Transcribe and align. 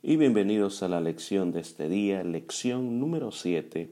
y 0.00 0.16
bienvenidos 0.16 0.84
a 0.84 0.88
la 0.88 1.00
lección 1.00 1.50
de 1.50 1.60
este 1.60 1.88
día, 1.88 2.22
lección 2.22 3.00
número 3.00 3.32
7 3.32 3.90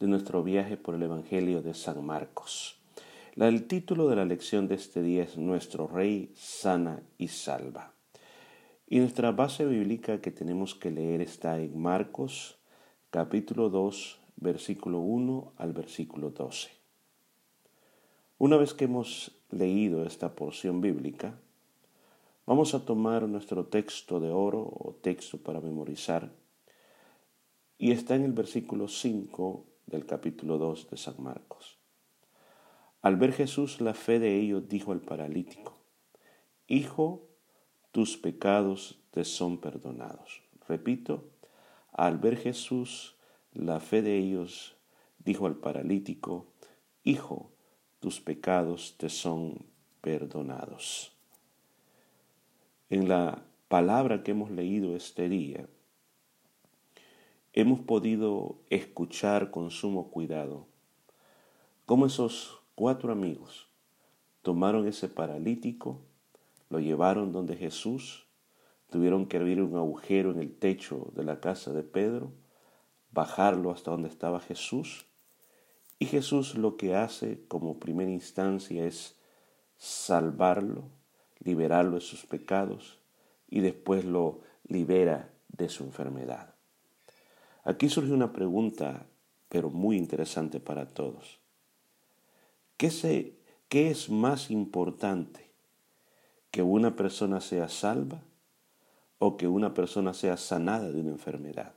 de 0.00 0.06
nuestro 0.08 0.42
viaje 0.42 0.76
por 0.76 0.96
el 0.96 1.02
Evangelio 1.04 1.62
de 1.62 1.74
San 1.74 2.04
Marcos. 2.04 2.76
El 3.36 3.68
título 3.68 4.08
de 4.08 4.16
la 4.16 4.24
lección 4.24 4.66
de 4.66 4.74
este 4.74 5.00
día 5.00 5.22
es 5.22 5.38
Nuestro 5.38 5.86
Rey 5.86 6.32
sana 6.34 7.04
y 7.18 7.28
salva. 7.28 7.92
Y 8.88 8.98
nuestra 8.98 9.30
base 9.30 9.64
bíblica 9.64 10.20
que 10.20 10.32
tenemos 10.32 10.74
que 10.74 10.90
leer 10.90 11.20
está 11.20 11.60
en 11.60 11.80
Marcos 11.80 12.58
capítulo 13.10 13.70
2, 13.70 14.18
versículo 14.36 14.98
1 14.98 15.52
al 15.56 15.72
versículo 15.72 16.30
12. 16.30 16.70
Una 18.38 18.56
vez 18.56 18.74
que 18.74 18.86
hemos 18.86 19.30
leído 19.50 20.04
esta 20.04 20.34
porción 20.34 20.80
bíblica, 20.80 21.38
Vamos 22.46 22.74
a 22.74 22.84
tomar 22.84 23.26
nuestro 23.26 23.68
texto 23.68 24.20
de 24.20 24.30
oro 24.30 24.60
o 24.60 24.94
texto 25.00 25.38
para 25.38 25.62
memorizar 25.62 26.30
y 27.78 27.90
está 27.90 28.16
en 28.16 28.24
el 28.24 28.32
versículo 28.32 28.86
5 28.86 29.64
del 29.86 30.04
capítulo 30.04 30.58
2 30.58 30.90
de 30.90 30.96
San 30.98 31.14
Marcos. 31.22 31.78
Al 33.00 33.16
ver 33.16 33.32
Jesús 33.32 33.80
la 33.80 33.94
fe 33.94 34.18
de 34.18 34.38
ellos, 34.38 34.68
dijo 34.68 34.92
al 34.92 35.00
paralítico, 35.00 35.78
Hijo, 36.66 37.30
tus 37.92 38.18
pecados 38.18 39.00
te 39.10 39.24
son 39.24 39.56
perdonados. 39.56 40.42
Repito, 40.68 41.30
al 41.92 42.18
ver 42.18 42.36
Jesús 42.36 43.16
la 43.52 43.80
fe 43.80 44.02
de 44.02 44.18
ellos, 44.18 44.76
dijo 45.18 45.46
al 45.46 45.56
paralítico, 45.56 46.52
Hijo, 47.04 47.52
tus 48.00 48.20
pecados 48.20 48.96
te 48.98 49.08
son 49.08 49.64
perdonados. 50.02 51.13
En 52.94 53.08
la 53.08 53.42
palabra 53.66 54.22
que 54.22 54.30
hemos 54.30 54.52
leído 54.52 54.94
este 54.94 55.28
día, 55.28 55.66
hemos 57.52 57.80
podido 57.80 58.60
escuchar 58.70 59.50
con 59.50 59.72
sumo 59.72 60.12
cuidado 60.12 60.68
cómo 61.86 62.06
esos 62.06 62.60
cuatro 62.76 63.10
amigos 63.10 63.66
tomaron 64.42 64.86
ese 64.86 65.08
paralítico, 65.08 66.02
lo 66.70 66.78
llevaron 66.78 67.32
donde 67.32 67.56
Jesús, 67.56 68.28
tuvieron 68.90 69.26
que 69.26 69.38
abrir 69.38 69.60
un 69.60 69.76
agujero 69.76 70.30
en 70.30 70.38
el 70.38 70.54
techo 70.56 71.10
de 71.16 71.24
la 71.24 71.40
casa 71.40 71.72
de 71.72 71.82
Pedro, 71.82 72.30
bajarlo 73.10 73.72
hasta 73.72 73.90
donde 73.90 74.08
estaba 74.08 74.38
Jesús, 74.38 75.06
y 75.98 76.06
Jesús 76.06 76.54
lo 76.54 76.76
que 76.76 76.94
hace 76.94 77.44
como 77.48 77.80
primera 77.80 78.12
instancia 78.12 78.86
es 78.86 79.18
salvarlo, 79.78 80.93
liberarlo 81.44 81.96
de 81.96 82.00
sus 82.00 82.24
pecados 82.26 82.98
y 83.48 83.60
después 83.60 84.04
lo 84.04 84.40
libera 84.66 85.30
de 85.48 85.68
su 85.68 85.84
enfermedad. 85.84 86.54
Aquí 87.62 87.88
surge 87.88 88.12
una 88.12 88.32
pregunta, 88.32 89.06
pero 89.48 89.70
muy 89.70 89.96
interesante 89.96 90.60
para 90.60 90.88
todos. 90.88 91.38
¿Qué, 92.76 93.36
¿Qué 93.68 93.90
es 93.90 94.10
más 94.10 94.50
importante? 94.50 95.50
¿Que 96.50 96.62
una 96.62 96.96
persona 96.96 97.40
sea 97.40 97.68
salva 97.68 98.22
o 99.18 99.36
que 99.36 99.48
una 99.48 99.74
persona 99.74 100.12
sea 100.12 100.36
sanada 100.36 100.90
de 100.90 101.00
una 101.00 101.10
enfermedad? 101.10 101.72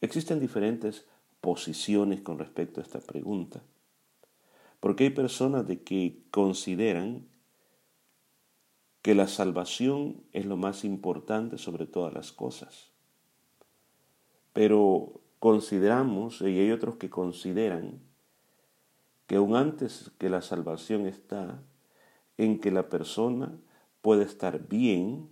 Existen 0.00 0.40
diferentes 0.40 1.06
posiciones 1.40 2.20
con 2.20 2.38
respecto 2.38 2.80
a 2.80 2.82
esta 2.82 3.00
pregunta, 3.00 3.62
porque 4.80 5.04
hay 5.04 5.10
personas 5.10 5.66
de 5.66 5.82
que 5.82 6.22
consideran 6.30 7.26
que 9.04 9.14
la 9.14 9.28
salvación 9.28 10.22
es 10.32 10.46
lo 10.46 10.56
más 10.56 10.82
importante 10.82 11.58
sobre 11.58 11.84
todas 11.84 12.14
las 12.14 12.32
cosas. 12.32 12.88
Pero 14.54 15.20
consideramos, 15.40 16.40
y 16.40 16.58
hay 16.58 16.70
otros 16.70 16.96
que 16.96 17.10
consideran, 17.10 18.00
que 19.26 19.36
aún 19.36 19.56
antes 19.56 20.10
que 20.16 20.30
la 20.30 20.40
salvación 20.40 21.06
está 21.06 21.62
en 22.38 22.58
que 22.58 22.70
la 22.70 22.88
persona 22.88 23.52
puede 24.00 24.24
estar 24.24 24.68
bien 24.68 25.28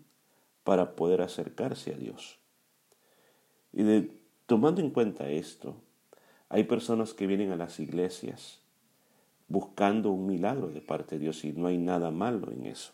para 0.65 0.95
poder 0.95 1.23
acercarse 1.23 1.95
a 1.95 1.97
Dios. 1.97 2.39
Y 3.73 3.85
tomando 4.45 4.83
en 4.83 4.91
cuenta 4.91 5.31
esto, 5.31 5.77
hay 6.51 6.65
personas 6.65 7.15
que 7.15 7.27
vienen 7.27 7.53
a 7.53 7.57
las 7.57 7.81
iglesias 7.81 8.61
buscando 9.49 10.11
un 10.11 10.27
milagro 10.27 10.69
de 10.69 10.83
parte 10.83 11.15
de 11.15 11.23
Dios 11.23 11.43
y 11.47 11.53
no 11.55 11.69
hay 11.69 11.79
nada 11.79 12.11
malo 12.11 12.53
en 12.53 12.67
eso. 12.67 12.93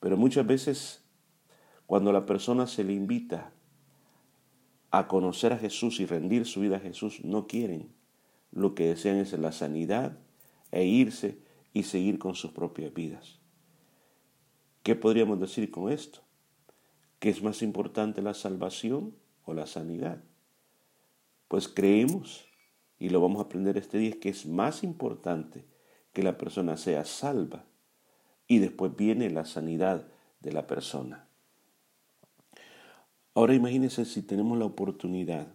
Pero 0.00 0.16
muchas 0.16 0.46
veces 0.46 1.04
cuando 1.86 2.12
la 2.12 2.26
persona 2.26 2.66
se 2.66 2.84
le 2.84 2.92
invita 2.92 3.52
a 4.90 5.08
conocer 5.08 5.52
a 5.52 5.58
Jesús 5.58 6.00
y 6.00 6.06
rendir 6.06 6.46
su 6.46 6.60
vida 6.60 6.76
a 6.76 6.80
Jesús, 6.80 7.24
no 7.24 7.46
quieren. 7.46 7.92
Lo 8.50 8.74
que 8.74 8.88
desean 8.88 9.16
es 9.16 9.32
la 9.32 9.52
sanidad 9.52 10.18
e 10.70 10.84
irse 10.84 11.38
y 11.72 11.84
seguir 11.84 12.18
con 12.18 12.34
sus 12.34 12.52
propias 12.52 12.92
vidas. 12.94 13.38
¿Qué 14.82 14.96
podríamos 14.96 15.40
decir 15.40 15.70
con 15.70 15.92
esto? 15.92 16.20
¿Que 17.18 17.30
es 17.30 17.42
más 17.42 17.62
importante 17.62 18.22
la 18.22 18.34
salvación 18.34 19.14
o 19.44 19.52
la 19.52 19.66
sanidad? 19.66 20.22
Pues 21.48 21.68
creemos, 21.68 22.46
y 22.98 23.08
lo 23.08 23.20
vamos 23.20 23.38
a 23.38 23.44
aprender 23.44 23.76
este 23.76 23.98
día, 23.98 24.18
que 24.20 24.28
es 24.28 24.46
más 24.46 24.84
importante 24.84 25.66
que 26.12 26.22
la 26.22 26.38
persona 26.38 26.76
sea 26.76 27.04
salva 27.04 27.64
y 28.48 28.58
después 28.58 28.96
viene 28.96 29.30
la 29.30 29.44
sanidad 29.44 30.08
de 30.40 30.52
la 30.52 30.66
persona. 30.66 31.28
Ahora 33.34 33.54
imagínense 33.54 34.04
si 34.04 34.22
tenemos 34.22 34.58
la 34.58 34.64
oportunidad 34.64 35.46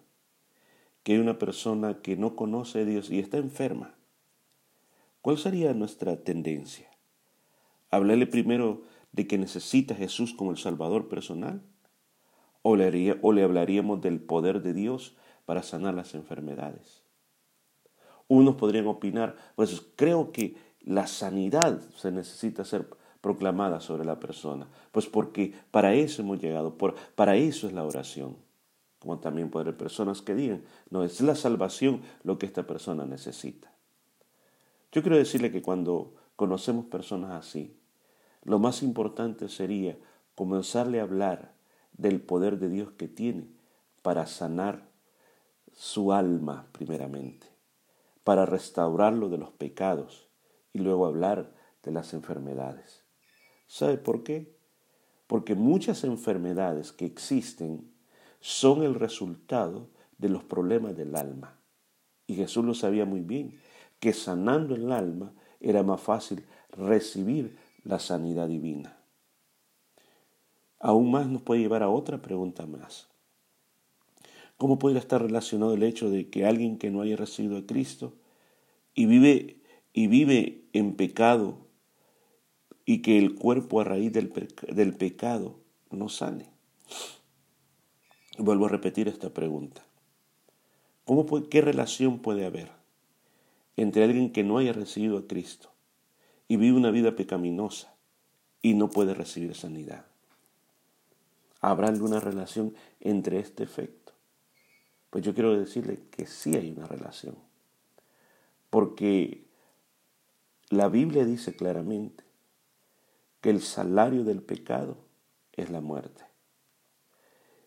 que 1.04 1.14
hay 1.14 1.20
una 1.20 1.38
persona 1.38 2.02
que 2.02 2.16
no 2.16 2.36
conoce 2.36 2.82
a 2.82 2.86
Dios 2.86 3.10
y 3.10 3.20
está 3.20 3.38
enferma. 3.38 3.96
¿Cuál 5.22 5.38
sería 5.38 5.74
nuestra 5.74 6.24
tendencia? 6.24 6.90
¿Hablarle 7.90 8.28
primero 8.28 8.84
de 9.12 9.28
que 9.28 9.38
necesita 9.38 9.94
a 9.94 9.98
Jesús 9.98 10.34
como 10.34 10.52
el 10.52 10.58
Salvador 10.58 11.10
personal? 11.10 11.62
¿O 12.62 12.76
le, 12.76 13.20
¿O 13.22 13.34
le 13.34 13.44
hablaríamos 13.44 14.02
del 14.02 14.22
poder 14.22 14.62
de 14.62 14.74
Dios 14.74 15.18
para 15.46 15.64
sanar 15.64 15.94
las 15.94 16.16
enfermedades? 16.16 17.04
Unos 18.28 18.56
podrían 18.56 18.88
opinar, 18.88 19.36
pues 19.56 19.86
creo 19.96 20.32
que 20.32 20.56
la 20.84 21.08
sanidad 21.08 21.80
se 21.96 22.12
necesita 22.12 22.66
ser 22.66 22.88
proclamada 23.22 23.80
sobre 23.80 24.04
la 24.04 24.20
persona, 24.20 24.68
pues 24.92 25.08
porque 25.08 25.54
para 25.72 25.94
eso 25.94 26.22
hemos 26.22 26.42
llegado, 26.42 26.78
por, 26.78 26.96
para 27.16 27.38
eso 27.38 27.68
es 27.68 27.74
la 27.74 27.86
oración. 27.86 28.36
Como 29.00 29.20
también 29.20 29.50
puede 29.50 29.64
haber 29.64 29.78
personas 29.78 30.22
que 30.22 30.36
digan, 30.36 30.64
no, 30.90 31.04
es 31.04 31.22
la 31.22 31.36
salvación 31.36 32.02
lo 32.24 32.38
que 32.38 32.46
esta 32.46 32.68
persona 32.68 33.06
necesita. 33.06 33.72
Yo 34.92 35.02
quiero 35.02 35.18
decirle 35.18 35.52
que 35.52 35.62
cuando 35.62 36.14
conocemos 36.36 36.86
personas 36.86 37.32
así, 37.32 37.78
lo 38.44 38.60
más 38.60 38.84
importante 38.84 39.48
sería 39.48 39.98
comenzarle 40.36 41.00
a 41.00 41.04
hablar 41.04 41.54
del 41.94 42.22
poder 42.22 42.60
de 42.60 42.70
Dios 42.70 42.92
que 42.92 43.08
tiene 43.08 43.48
para 44.02 44.28
sanar 44.28 44.88
su 45.74 46.12
alma 46.12 46.68
primeramente, 46.74 47.48
para 48.24 48.46
restaurarlo 48.46 49.30
de 49.30 49.38
los 49.38 49.52
pecados 49.52 50.28
y 50.74 50.80
luego 50.80 51.06
hablar 51.06 51.54
de 51.84 51.92
las 51.92 52.14
enfermedades. 52.14 53.04
¿Sabe 53.68 53.98
por 53.98 54.24
qué? 54.24 54.56
Porque 55.28 55.56
muchas 55.56 56.04
enfermedades 56.04 56.92
que 56.92 57.06
existen 57.06 57.92
son 58.40 58.84
el 58.84 58.96
resultado 58.96 59.90
de 60.18 60.30
los 60.30 60.44
problemas 60.44 60.98
del 60.98 61.16
alma. 61.16 61.60
Y 62.28 62.36
Jesús 62.36 62.66
lo 62.66 62.74
sabía 62.74 63.06
muy 63.06 63.22
bien, 63.22 63.60
que 64.00 64.14
sanando 64.14 64.76
el 64.76 64.92
alma 64.92 65.34
era 65.60 65.84
más 65.84 66.02
fácil 66.02 66.46
recibir 66.72 67.58
la 67.84 68.00
sanidad 68.00 68.48
divina. 68.48 68.98
Aún 70.80 71.12
más 71.12 71.28
nos 71.28 71.42
puede 71.42 71.62
llevar 71.62 71.84
a 71.84 71.90
otra 71.90 72.22
pregunta 72.22 72.66
más. 72.66 73.08
¿Cómo 74.58 74.80
puede 74.80 75.00
estar 75.00 75.22
relacionado 75.22 75.74
el 75.74 75.84
hecho 75.84 76.10
de 76.10 76.30
que 76.30 76.46
alguien 76.46 76.78
que 76.78 76.92
no 76.92 77.02
haya 77.02 77.16
recibido 77.16 77.58
a 77.58 77.66
Cristo 77.66 78.14
y 78.94 79.06
vive 79.06 79.63
y 79.94 80.08
vive 80.08 80.64
en 80.74 80.96
pecado 80.96 81.68
y 82.86 83.02
que 83.02 83.18
el 83.18 83.36
cuerpo 83.36 83.80
a 83.80 83.84
raíz 83.84 84.12
del, 84.12 84.34
del 84.74 84.96
pecado 84.96 85.60
no 85.92 86.10
sane. 86.10 86.50
Vuelvo 88.38 88.66
a 88.66 88.70
repetir 88.70 89.08
esta 89.08 89.34
pregunta. 89.34 89.86
¿Cómo 91.06 91.26
¿Qué 91.50 91.62
relación 91.62 92.20
puede 92.20 92.46
haber 92.46 92.72
entre 93.78 94.04
alguien 94.04 94.32
que 94.32 94.44
no 94.44 94.58
haya 94.58 94.74
recibido 94.74 95.18
a 95.18 95.28
Cristo 95.28 95.72
y 96.48 96.58
vive 96.58 96.78
una 96.78 96.92
vida 96.92 97.16
pecaminosa 97.16 97.94
y 98.62 98.74
no 98.74 98.90
puede 98.90 99.14
recibir 99.14 99.54
sanidad? 99.56 100.06
¿Habrá 101.62 101.88
alguna 101.88 102.20
relación 102.20 102.74
entre 103.00 103.40
este 103.40 103.64
efecto? 103.64 104.14
Pues 105.10 105.24
yo 105.24 105.34
quiero 105.34 105.58
decirle 105.58 106.00
que 106.10 106.26
sí 106.26 106.56
hay 106.56 106.72
una 106.72 106.88
relación. 106.88 107.36
Porque 108.70 109.46
la 110.74 110.90
Biblia 110.90 111.26
dice 111.26 111.56
claramente 111.56 112.24
que 113.42 113.50
el 113.50 113.62
salario 113.62 114.24
del 114.24 114.42
pecado 114.42 114.98
es 115.52 115.70
la 115.70 115.82
muerte. 115.82 116.24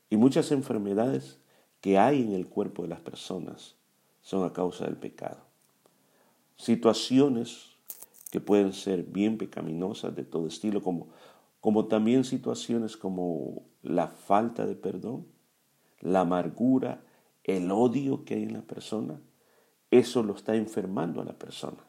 Y 0.08 0.16
muchas 0.16 0.52
enfermedades 0.52 1.38
que 1.80 1.98
hay 1.98 2.22
en 2.22 2.32
el 2.32 2.48
cuerpo 2.48 2.82
de 2.82 2.88
las 2.88 3.00
personas 3.00 3.76
son 4.22 4.44
a 4.44 4.52
causa 4.52 4.84
del 4.84 4.96
pecado. 4.96 5.38
Situaciones 6.56 7.76
que 8.30 8.40
pueden 8.40 8.72
ser 8.72 9.02
bien 9.02 9.38
pecaminosas 9.38 10.14
de 10.16 10.24
todo 10.24 10.46
estilo, 10.46 10.82
como, 10.82 11.08
como 11.60 11.86
también 11.86 12.24
situaciones 12.24 12.96
como 12.96 13.62
la 13.82 14.08
falta 14.08 14.66
de 14.66 14.74
perdón, 14.74 15.26
la 16.00 16.20
amargura, 16.20 17.04
el 17.44 17.70
odio 17.70 18.24
que 18.24 18.34
hay 18.34 18.42
en 18.42 18.54
la 18.54 18.62
persona, 18.62 19.20
eso 19.90 20.22
lo 20.22 20.34
está 20.34 20.56
enfermando 20.56 21.20
a 21.20 21.24
la 21.24 21.38
persona. 21.38 21.84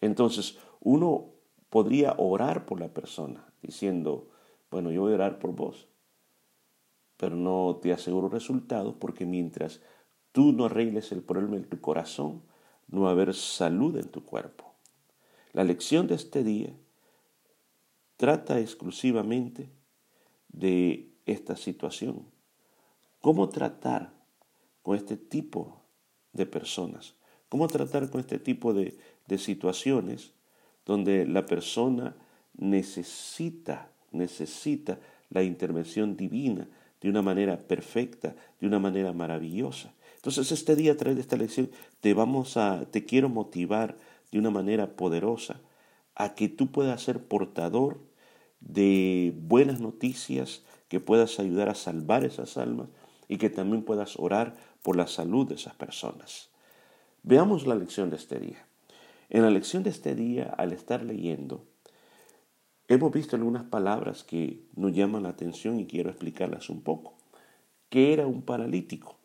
Entonces, 0.00 0.58
uno 0.80 1.26
podría 1.68 2.14
orar 2.18 2.66
por 2.66 2.80
la 2.80 2.88
persona 2.88 3.52
diciendo, 3.62 4.28
bueno, 4.70 4.90
yo 4.90 5.02
voy 5.02 5.12
a 5.12 5.16
orar 5.16 5.38
por 5.38 5.52
vos, 5.52 5.88
pero 7.16 7.36
no 7.36 7.78
te 7.82 7.92
aseguro 7.92 8.28
resultados 8.28 8.94
porque 8.98 9.26
mientras 9.26 9.80
tú 10.32 10.52
no 10.52 10.66
arregles 10.66 11.12
el 11.12 11.22
problema 11.22 11.56
en 11.56 11.68
tu 11.68 11.80
corazón, 11.80 12.42
no 12.88 13.02
va 13.02 13.10
a 13.10 13.12
haber 13.12 13.34
salud 13.34 13.96
en 13.96 14.08
tu 14.08 14.24
cuerpo. 14.24 14.74
La 15.52 15.64
lección 15.64 16.06
de 16.06 16.14
este 16.14 16.42
día 16.44 16.72
trata 18.16 18.60
exclusivamente 18.60 19.70
de 20.48 21.12
esta 21.26 21.56
situación. 21.56 22.26
¿Cómo 23.20 23.48
tratar 23.48 24.12
con 24.82 24.96
este 24.96 25.16
tipo 25.16 25.82
de 26.32 26.46
personas? 26.46 27.14
¿Cómo 27.48 27.66
tratar 27.66 28.10
con 28.10 28.20
este 28.20 28.38
tipo 28.38 28.72
de, 28.72 28.98
de 29.30 29.38
situaciones 29.38 30.32
donde 30.84 31.24
la 31.24 31.46
persona 31.46 32.16
necesita, 32.58 33.88
necesita 34.10 34.98
la 35.30 35.44
intervención 35.44 36.16
divina 36.16 36.68
de 37.00 37.08
una 37.08 37.22
manera 37.22 37.56
perfecta, 37.56 38.34
de 38.60 38.66
una 38.66 38.80
manera 38.80 39.12
maravillosa? 39.12 39.94
Entonces 40.16 40.50
este 40.50 40.74
día 40.74 40.92
a 40.92 40.96
través 40.96 41.14
de 41.14 41.22
esta 41.22 41.36
lección 41.36 41.70
te 42.00 42.12
vamos 42.12 42.56
a, 42.56 42.84
te 42.90 43.04
quiero 43.04 43.28
motivar 43.28 43.96
de 44.32 44.40
una 44.40 44.50
manera 44.50 44.96
poderosa 44.96 45.60
a 46.16 46.34
que 46.34 46.48
tú 46.48 46.72
puedas 46.72 47.00
ser 47.00 47.22
portador 47.22 48.00
de 48.58 49.32
buenas 49.36 49.80
noticias, 49.80 50.64
que 50.88 50.98
puedas 50.98 51.38
ayudar 51.38 51.68
a 51.68 51.76
salvar 51.76 52.24
esas 52.24 52.56
almas 52.58 52.88
y 53.28 53.38
que 53.38 53.48
también 53.48 53.84
puedas 53.84 54.18
orar 54.18 54.56
por 54.82 54.96
la 54.96 55.06
salud 55.06 55.46
de 55.46 55.54
esas 55.54 55.74
personas. 55.76 56.50
Veamos 57.22 57.64
la 57.64 57.76
lección 57.76 58.10
de 58.10 58.16
este 58.16 58.40
día. 58.40 58.66
En 59.30 59.42
la 59.42 59.50
lección 59.50 59.84
de 59.84 59.90
este 59.90 60.16
día, 60.16 60.52
al 60.58 60.72
estar 60.72 61.04
leyendo, 61.04 61.64
hemos 62.88 63.12
visto 63.12 63.36
algunas 63.36 63.62
palabras 63.62 64.24
que 64.24 64.64
nos 64.74 64.92
llaman 64.92 65.22
la 65.22 65.28
atención 65.28 65.78
y 65.78 65.86
quiero 65.86 66.10
explicarlas 66.10 66.68
un 66.68 66.80
poco. 66.82 67.14
¿Qué 67.90 68.12
era 68.12 68.26
un 68.26 68.42
paralítico? 68.42 69.18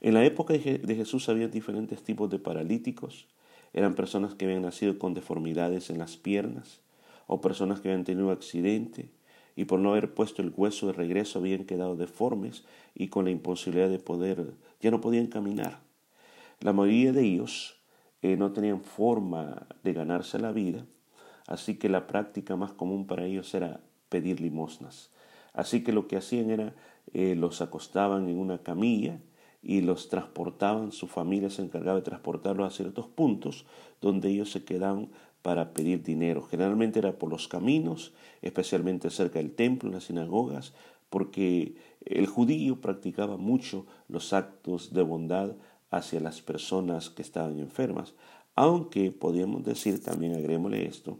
En 0.00 0.14
la 0.14 0.24
época 0.24 0.54
de 0.54 0.96
Jesús 0.96 1.28
había 1.28 1.48
diferentes 1.48 2.02
tipos 2.02 2.30
de 2.30 2.38
paralíticos. 2.38 3.28
Eran 3.74 3.94
personas 3.94 4.34
que 4.34 4.46
habían 4.46 4.62
nacido 4.62 4.98
con 4.98 5.12
deformidades 5.12 5.90
en 5.90 5.98
las 5.98 6.16
piernas 6.16 6.80
o 7.26 7.42
personas 7.42 7.80
que 7.80 7.90
habían 7.90 8.04
tenido 8.04 8.30
accidente 8.30 9.10
y 9.56 9.66
por 9.66 9.78
no 9.78 9.90
haber 9.90 10.14
puesto 10.14 10.40
el 10.40 10.54
hueso 10.56 10.86
de 10.86 10.94
regreso 10.94 11.38
habían 11.38 11.64
quedado 11.64 11.96
deformes 11.96 12.64
y 12.94 13.08
con 13.08 13.26
la 13.26 13.30
imposibilidad 13.30 13.90
de 13.90 13.98
poder, 13.98 14.54
ya 14.80 14.90
no 14.90 15.02
podían 15.02 15.26
caminar. 15.26 15.80
La 16.60 16.72
mayoría 16.72 17.12
de 17.12 17.24
ellos 17.24 17.76
eh, 18.24 18.38
no 18.38 18.52
tenían 18.52 18.80
forma 18.80 19.66
de 19.82 19.92
ganarse 19.92 20.38
la 20.38 20.50
vida, 20.50 20.86
así 21.46 21.76
que 21.76 21.90
la 21.90 22.06
práctica 22.06 22.56
más 22.56 22.72
común 22.72 23.06
para 23.06 23.26
ellos 23.26 23.52
era 23.54 23.80
pedir 24.08 24.40
limosnas. 24.40 25.10
Así 25.52 25.84
que 25.84 25.92
lo 25.92 26.08
que 26.08 26.16
hacían 26.16 26.50
era 26.50 26.74
eh, 27.12 27.34
los 27.36 27.60
acostaban 27.60 28.30
en 28.30 28.38
una 28.38 28.56
camilla, 28.58 29.20
y 29.62 29.80
los 29.80 30.08
transportaban, 30.08 30.92
su 30.92 31.06
familia 31.06 31.48
se 31.48 31.62
encargaba 31.62 31.96
de 31.96 32.04
transportarlos 32.04 32.66
a 32.66 32.76
ciertos 32.76 33.08
puntos 33.08 33.64
donde 34.00 34.28
ellos 34.28 34.50
se 34.50 34.64
quedaban 34.64 35.10
para 35.40 35.72
pedir 35.72 36.02
dinero. 36.02 36.42
Generalmente 36.42 36.98
era 36.98 37.18
por 37.18 37.30
los 37.30 37.48
caminos, 37.48 38.12
especialmente 38.42 39.10
cerca 39.10 39.38
del 39.38 39.54
templo, 39.54 39.88
en 39.88 39.94
las 39.94 40.04
sinagogas, 40.04 40.74
porque 41.08 41.76
el 42.04 42.26
judío 42.26 42.80
practicaba 42.80 43.36
mucho 43.36 43.86
los 44.08 44.32
actos 44.32 44.92
de 44.92 45.02
bondad 45.02 45.56
hacia 45.96 46.20
las 46.20 46.42
personas 46.42 47.10
que 47.10 47.22
estaban 47.22 47.58
enfermas, 47.58 48.14
aunque 48.54 49.10
podríamos 49.10 49.64
decir, 49.64 50.02
también 50.02 50.34
agrémosle 50.34 50.86
esto, 50.86 51.18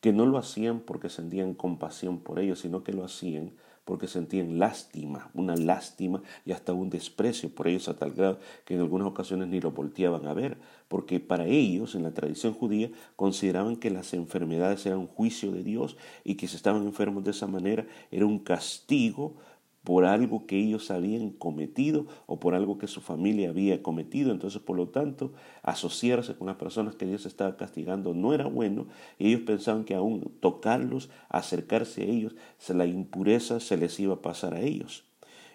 que 0.00 0.12
no 0.12 0.26
lo 0.26 0.38
hacían 0.38 0.80
porque 0.80 1.08
sentían 1.08 1.54
compasión 1.54 2.20
por 2.20 2.38
ellos, 2.38 2.60
sino 2.60 2.82
que 2.82 2.92
lo 2.92 3.04
hacían 3.04 3.52
porque 3.84 4.08
sentían 4.08 4.58
lástima, 4.58 5.30
una 5.34 5.56
lástima 5.56 6.22
y 6.44 6.52
hasta 6.52 6.72
un 6.72 6.88
desprecio 6.88 7.54
por 7.54 7.68
ellos 7.68 7.88
a 7.88 7.96
tal 7.96 8.12
grado 8.12 8.38
que 8.64 8.74
en 8.74 8.80
algunas 8.80 9.06
ocasiones 9.06 9.48
ni 9.48 9.60
lo 9.60 9.72
volteaban 9.72 10.26
a 10.26 10.34
ver, 10.34 10.56
porque 10.88 11.20
para 11.20 11.46
ellos, 11.46 11.94
en 11.94 12.02
la 12.02 12.14
tradición 12.14 12.54
judía, 12.54 12.90
consideraban 13.16 13.76
que 13.76 13.90
las 13.90 14.14
enfermedades 14.14 14.86
eran 14.86 15.00
un 15.00 15.06
juicio 15.06 15.52
de 15.52 15.62
Dios 15.62 15.96
y 16.24 16.36
que 16.36 16.48
si 16.48 16.56
estaban 16.56 16.86
enfermos 16.86 17.24
de 17.24 17.32
esa 17.32 17.46
manera 17.46 17.86
era 18.10 18.24
un 18.24 18.38
castigo 18.38 19.36
por 19.84 20.06
algo 20.06 20.46
que 20.46 20.58
ellos 20.58 20.90
habían 20.90 21.30
cometido 21.30 22.06
o 22.26 22.40
por 22.40 22.54
algo 22.54 22.78
que 22.78 22.86
su 22.86 23.02
familia 23.02 23.50
había 23.50 23.82
cometido. 23.82 24.32
Entonces, 24.32 24.60
por 24.60 24.76
lo 24.76 24.88
tanto, 24.88 25.32
asociarse 25.62 26.34
con 26.34 26.46
las 26.46 26.56
personas 26.56 26.96
que 26.96 27.06
Dios 27.06 27.26
estaba 27.26 27.56
castigando 27.56 28.14
no 28.14 28.32
era 28.32 28.46
bueno. 28.46 28.86
Ellos 29.18 29.42
pensaban 29.42 29.84
que 29.84 29.94
aún 29.94 30.32
tocarlos, 30.40 31.10
acercarse 31.28 32.02
a 32.02 32.06
ellos, 32.06 32.34
la 32.68 32.86
impureza 32.86 33.60
se 33.60 33.76
les 33.76 34.00
iba 34.00 34.14
a 34.14 34.22
pasar 34.22 34.54
a 34.54 34.62
ellos. 34.62 35.04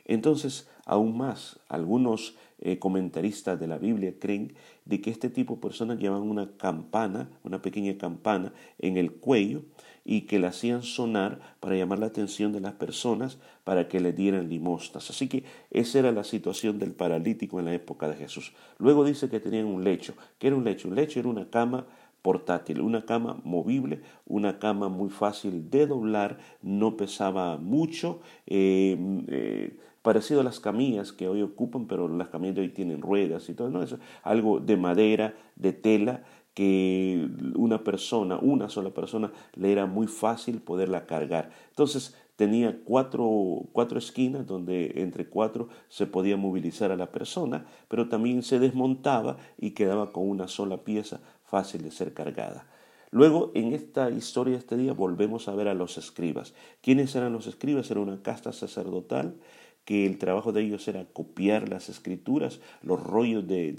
Entonces, 0.05 0.67
aún 0.85 1.17
más, 1.17 1.59
algunos 1.67 2.35
eh, 2.59 2.77
comentaristas 2.77 3.59
de 3.59 3.67
la 3.67 3.77
Biblia 3.77 4.13
creen 4.19 4.53
de 4.85 5.01
que 5.01 5.11
este 5.11 5.29
tipo 5.29 5.55
de 5.55 5.61
personas 5.61 5.99
llevan 5.99 6.23
una 6.23 6.51
campana, 6.57 7.29
una 7.43 7.61
pequeña 7.61 7.97
campana 7.97 8.53
en 8.79 8.97
el 8.97 9.11
cuello 9.11 9.63
y 10.11 10.21
que 10.21 10.39
la 10.39 10.47
hacían 10.47 10.81
sonar 10.81 11.39
para 11.59 11.75
llamar 11.75 11.99
la 11.99 12.07
atención 12.07 12.51
de 12.51 12.59
las 12.59 12.73
personas 12.73 13.37
para 13.63 13.87
que 13.87 13.99
le 13.99 14.11
dieran 14.11 14.49
limosnas. 14.49 15.07
Así 15.11 15.29
que 15.29 15.43
esa 15.69 15.99
era 15.99 16.11
la 16.11 16.23
situación 16.23 16.79
del 16.79 16.93
paralítico 16.93 17.59
en 17.59 17.65
la 17.65 17.75
época 17.75 18.09
de 18.09 18.15
Jesús. 18.15 18.53
Luego 18.79 19.05
dice 19.05 19.29
que 19.29 19.39
tenían 19.39 19.67
un 19.67 19.83
lecho. 19.83 20.15
¿Qué 20.39 20.47
era 20.47 20.55
un 20.55 20.63
lecho? 20.63 20.87
Un 20.87 20.95
lecho 20.95 21.19
era 21.19 21.29
una 21.29 21.51
cama 21.51 21.85
portátil, 22.23 22.81
una 22.81 23.05
cama 23.05 23.39
movible, 23.43 24.01
una 24.25 24.57
cama 24.57 24.89
muy 24.89 25.11
fácil 25.11 25.69
de 25.69 25.85
doblar, 25.85 26.39
no 26.63 26.97
pesaba 26.97 27.57
mucho, 27.57 28.19
eh, 28.47 28.97
eh, 29.27 29.77
parecido 30.01 30.41
a 30.41 30.43
las 30.43 30.59
camillas 30.59 31.11
que 31.11 31.27
hoy 31.27 31.43
ocupan, 31.43 31.85
pero 31.85 32.07
las 32.07 32.29
camillas 32.29 32.55
de 32.55 32.61
hoy 32.61 32.69
tienen 32.69 33.01
ruedas 33.01 33.47
y 33.47 33.53
todo, 33.53 33.83
eso, 33.83 33.99
algo 34.23 34.59
de 34.59 34.75
madera, 34.75 35.35
de 35.55 35.71
tela, 35.71 36.23
que 36.53 37.29
una 37.55 37.83
persona, 37.83 38.37
una 38.41 38.69
sola 38.69 38.91
persona, 38.91 39.31
le 39.53 39.71
era 39.71 39.85
muy 39.85 40.07
fácil 40.07 40.61
poderla 40.61 41.05
cargar. 41.05 41.51
Entonces 41.69 42.15
tenía 42.35 42.79
cuatro, 42.83 43.63
cuatro 43.71 43.99
esquinas 43.99 44.47
donde 44.47 44.93
entre 44.95 45.27
cuatro 45.27 45.69
se 45.87 46.05
podía 46.05 46.37
movilizar 46.37 46.91
a 46.91 46.95
la 46.97 47.11
persona, 47.11 47.65
pero 47.87 48.09
también 48.09 48.43
se 48.43 48.59
desmontaba 48.59 49.37
y 49.57 49.71
quedaba 49.71 50.11
con 50.11 50.29
una 50.29 50.47
sola 50.47 50.83
pieza 50.83 51.21
fácil 51.45 51.83
de 51.83 51.91
ser 51.91 52.13
cargada. 52.13 52.67
Luego, 53.11 53.51
en 53.55 53.73
esta 53.73 54.11
historia 54.11 54.57
este 54.57 54.77
día, 54.77 54.93
volvemos 54.93 55.47
a 55.47 55.55
ver 55.55 55.67
a 55.67 55.73
los 55.73 55.97
escribas. 55.97 56.53
¿Quiénes 56.81 57.15
eran 57.15 57.33
los 57.33 57.47
escribas? 57.47 57.89
Era 57.89 58.01
una 58.01 58.21
casta 58.21 58.53
sacerdotal 58.53 59.35
que 59.85 60.05
el 60.05 60.17
trabajo 60.19 60.51
de 60.51 60.61
ellos 60.61 60.87
era 60.87 61.05
copiar 61.05 61.69
las 61.69 61.89
escrituras, 61.89 62.59
los 62.83 63.01
rollos 63.01 63.47
de, 63.47 63.73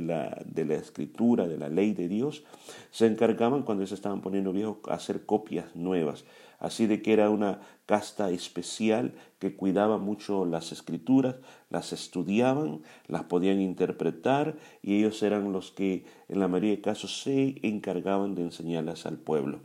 la, 0.00 0.74
escritura, 0.74 1.48
de 1.48 1.56
la 1.56 1.68
ley 1.68 1.94
de 1.94 2.08
Dios, 2.08 2.44
se 2.90 3.06
encargaban 3.06 3.62
cuando 3.62 3.86
se 3.86 3.94
estaban 3.94 4.20
poniendo 4.20 4.52
viejos 4.52 4.78
a 4.88 4.94
hacer 4.94 5.24
copias 5.24 5.74
nuevas. 5.74 6.24
Así 6.58 6.86
de 6.86 7.02
que 7.02 7.12
era 7.12 7.30
una 7.30 7.60
casta 7.86 8.30
especial 8.30 9.14
que 9.38 9.54
cuidaba 9.54 9.98
mucho 9.98 10.44
las 10.44 10.72
escrituras, 10.72 11.36
las 11.68 11.92
estudiaban, 11.92 12.82
las 13.06 13.24
podían 13.24 13.60
interpretar 13.60 14.56
y 14.82 14.98
ellos 14.98 15.22
eran 15.22 15.52
los 15.52 15.70
que 15.72 16.04
en 16.28 16.40
la 16.40 16.48
mayoría 16.48 16.70
de 16.70 16.80
casos 16.80 17.22
se 17.22 17.56
encargaban 17.62 18.34
de 18.34 18.42
enseñarlas 18.42 19.06
al 19.06 19.18
pueblo. 19.18 19.60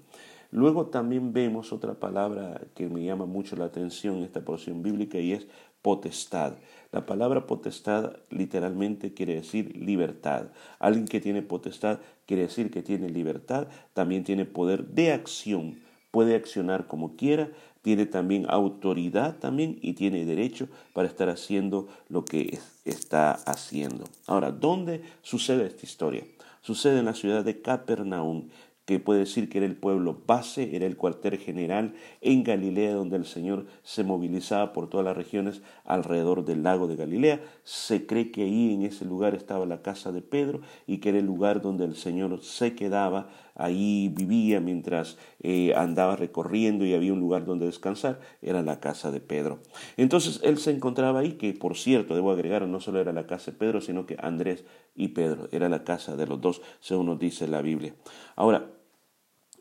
Luego 0.51 0.88
también 0.88 1.32
vemos 1.32 1.72
otra 1.72 1.94
palabra 1.94 2.62
que 2.75 2.88
me 2.88 3.03
llama 3.03 3.25
mucho 3.25 3.56
la 3.56 3.65
atención 3.65 4.18
en 4.18 4.24
esta 4.24 4.41
porción 4.41 4.82
bíblica 4.82 5.20
y 5.20 5.34
es 5.34 5.48
potestad. 5.82 6.53
La 6.91 7.06
palabra 7.06 7.46
potestad 7.46 8.13
literalmente 8.29 9.13
quiere 9.13 9.36
decir 9.36 9.77
libertad. 9.77 10.48
Alguien 10.79 11.08
que 11.08 11.22
tiene 11.22 11.41
potestad 11.41 12.00
quiere 12.25 12.44
decir 12.44 12.72
que 12.72 12.82
tiene 12.82 13.10
libertad, 13.10 13.68
también 13.94 14.24
tiene 14.24 14.46
poder 14.46 14.88
de 14.88 15.12
acción, 15.12 15.79
puede 16.12 16.36
accionar 16.36 16.88
como 16.88 17.15
quiera, 17.15 17.51
tiene 17.82 18.06
también 18.06 18.46
autoridad 18.50 19.38
también 19.38 19.79
y 19.82 19.94
tiene 19.94 20.25
derecho 20.25 20.68
para 20.94 21.08
estar 21.08 21.29
haciendo 21.29 21.88
lo 22.10 22.25
que 22.25 22.60
está 22.86 23.32
haciendo. 23.32 24.06
Ahora, 24.27 24.51
¿dónde 24.51 25.01
sucede 25.22 25.68
esta 25.68 25.86
historia? 25.86 26.24
Sucede 26.62 27.00
en 27.00 27.06
la 27.06 27.13
ciudad 27.13 27.46
de 27.46 27.62
Capernaum. 27.62 28.50
Que 28.89 29.00
puede 29.00 29.19
decir 29.19 29.50
que 29.50 29.60
era 29.60 29.67
el 29.67 29.75
pueblo 29.75 30.24
base, 30.25 30.75
era 30.75 30.88
el 30.88 30.98
cuartel 30.98 31.38
general 31.38 31.93
en 32.22 32.43
Galilea, 32.43 32.96
donde 32.96 33.17
el 33.17 33.25
Señor 33.25 33.67
se 33.84 34.03
movilizaba 34.03 34.74
por 34.74 34.89
todas 34.89 35.05
las 35.05 35.15
regiones 35.15 35.62
alrededor 35.86 36.43
del 36.43 36.63
lago 36.63 36.88
de 36.88 36.96
Galilea. 36.96 37.39
Se 37.63 38.08
cree 38.08 38.31
que 38.31 38.46
ahí 38.46 38.74
en 38.74 38.81
ese 38.81 39.05
lugar 39.05 39.36
estaba 39.36 39.67
la 39.67 39.84
casa 39.84 40.12
de 40.12 40.24
Pedro 40.24 40.62
y 40.88 40.98
que 40.98 41.10
era 41.10 41.19
el 41.19 41.27
lugar 41.27 41.62
donde 41.62 41.86
el 41.86 41.96
Señor 41.96 42.41
se 42.41 42.74
quedaba, 42.74 43.29
ahí 43.53 44.12
vivía 44.12 44.60
mientras 44.60 45.19
eh, 45.43 45.75
andaba 45.75 46.15
recorriendo 46.15 46.84
y 46.84 46.96
había 46.96 47.13
un 47.13 47.19
lugar 47.19 47.46
donde 47.46 47.67
descansar, 47.67 48.19
era 48.41 48.63
la 48.63 48.79
casa 48.79 49.12
de 49.12 49.19
Pedro. 49.19 49.60
Entonces 49.98 50.39
él 50.41 50.58
se 50.58 50.72
encontraba 50.72 51.19
ahí, 51.19 51.34
que 51.34 51.53
por 51.53 51.77
cierto, 51.77 52.15
debo 52.15 52.31
agregar, 52.31 52.65
no 52.67 52.79
solo 52.79 53.00
era 53.00 53.13
la 53.13 53.27
casa 53.27 53.51
de 53.51 53.58
Pedro, 53.60 53.81
sino 53.81 54.08
que 54.08 54.17
Andrés 54.19 54.65
y 54.96 55.10
Pedro, 55.10 55.48
era 55.51 55.69
la 55.69 55.84
casa 55.84 56.15
de 56.15 56.25
los 56.25 56.41
dos, 56.41 56.63
según 56.79 57.05
nos 57.05 57.19
dice 57.19 57.48
la 57.48 57.62
Biblia. 57.62 57.93
Ahora, 58.36 58.78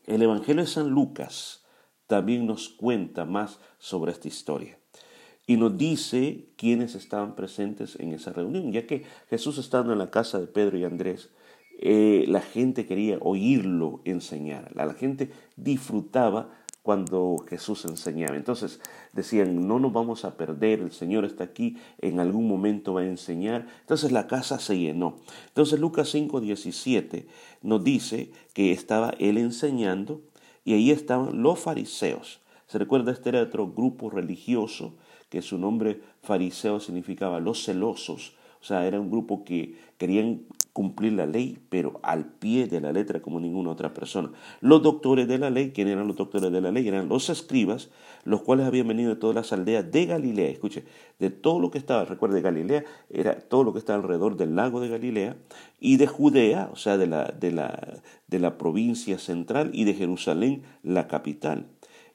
el 0.09 0.21
Evangelio 0.21 0.63
de 0.63 0.69
San 0.69 0.89
Lucas 0.89 1.65
también 2.07 2.47
nos 2.47 2.69
cuenta 2.69 3.25
más 3.25 3.59
sobre 3.77 4.11
esta 4.11 4.27
historia 4.27 4.79
y 5.45 5.57
nos 5.57 5.77
dice 5.77 6.49
quiénes 6.57 6.95
estaban 6.95 7.35
presentes 7.35 7.97
en 7.99 8.13
esa 8.13 8.31
reunión, 8.31 8.71
ya 8.71 8.85
que 8.85 9.03
Jesús 9.29 9.57
estando 9.57 9.93
en 9.93 9.99
la 9.99 10.11
casa 10.11 10.39
de 10.39 10.47
Pedro 10.47 10.77
y 10.77 10.83
Andrés, 10.83 11.31
eh, 11.79 12.25
la 12.27 12.41
gente 12.41 12.85
quería 12.85 13.17
oírlo 13.21 14.01
enseñar, 14.05 14.71
la 14.75 14.93
gente 14.93 15.31
disfrutaba 15.55 16.51
cuando 16.89 17.45
Jesús 17.47 17.85
enseñaba. 17.85 18.35
Entonces 18.35 18.81
decían, 19.13 19.67
no 19.67 19.77
nos 19.77 19.93
vamos 19.93 20.25
a 20.25 20.37
perder, 20.37 20.79
el 20.79 20.91
Señor 20.91 21.23
está 21.23 21.43
aquí, 21.43 21.77
en 21.99 22.19
algún 22.19 22.47
momento 22.47 22.95
va 22.95 23.01
a 23.01 23.05
enseñar. 23.05 23.67
Entonces 23.81 24.11
la 24.11 24.25
casa 24.25 24.57
se 24.57 24.75
llenó. 24.75 25.17
Entonces 25.49 25.79
Lucas 25.79 26.09
5, 26.09 26.41
17 26.41 27.27
nos 27.61 27.83
dice 27.83 28.31
que 28.53 28.71
estaba 28.71 29.13
él 29.19 29.37
enseñando 29.37 30.21
y 30.65 30.73
ahí 30.73 30.89
estaban 30.89 31.43
los 31.43 31.59
fariseos. 31.59 32.39
Se 32.65 32.79
recuerda, 32.79 33.11
este 33.11 33.29
era 33.29 33.43
otro 33.43 33.71
grupo 33.71 34.09
religioso 34.09 34.95
que 35.29 35.43
su 35.43 35.59
nombre 35.59 36.01
fariseo 36.23 36.79
significaba 36.79 37.39
los 37.39 37.63
celosos. 37.63 38.33
O 38.63 38.65
sea, 38.65 38.87
era 38.87 38.99
un 38.99 39.11
grupo 39.11 39.43
que 39.43 39.75
querían 39.99 40.41
cumplir 40.79 41.11
la 41.11 41.25
ley, 41.25 41.59
pero 41.67 41.99
al 42.03 42.23
pie 42.23 42.65
de 42.65 42.79
la 42.79 42.93
letra 42.93 43.21
como 43.21 43.41
ninguna 43.41 43.71
otra 43.71 43.93
persona. 43.93 44.31
Los 44.61 44.81
doctores 44.81 45.27
de 45.27 45.37
la 45.37 45.49
ley, 45.49 45.71
¿quiénes 45.71 45.91
eran 45.91 46.07
los 46.07 46.15
doctores 46.15 46.53
de 46.53 46.61
la 46.61 46.71
ley? 46.71 46.87
Eran 46.87 47.09
los 47.09 47.29
escribas, 47.29 47.89
los 48.23 48.43
cuales 48.43 48.65
habían 48.65 48.87
venido 48.87 49.09
de 49.09 49.17
todas 49.17 49.35
las 49.35 49.51
aldeas 49.51 49.91
de 49.91 50.05
Galilea. 50.05 50.47
Escuche, 50.47 50.85
de 51.19 51.31
todo 51.31 51.59
lo 51.59 51.69
que 51.69 51.79
estaba, 51.79 52.05
recuerde, 52.05 52.39
Galilea 52.39 52.85
era 53.09 53.41
todo 53.41 53.65
lo 53.65 53.73
que 53.73 53.79
estaba 53.79 53.99
alrededor 53.99 54.37
del 54.37 54.55
lago 54.55 54.79
de 54.79 54.87
Galilea 54.87 55.35
y 55.81 55.97
de 55.97 56.07
Judea, 56.07 56.69
o 56.71 56.77
sea, 56.77 56.95
de 56.95 57.07
la, 57.07 57.25
de 57.25 57.51
la, 57.51 58.01
de 58.27 58.39
la 58.39 58.57
provincia 58.57 59.19
central 59.19 59.71
y 59.73 59.83
de 59.83 59.95
Jerusalén, 59.95 60.63
la 60.81 61.09
capital. 61.09 61.65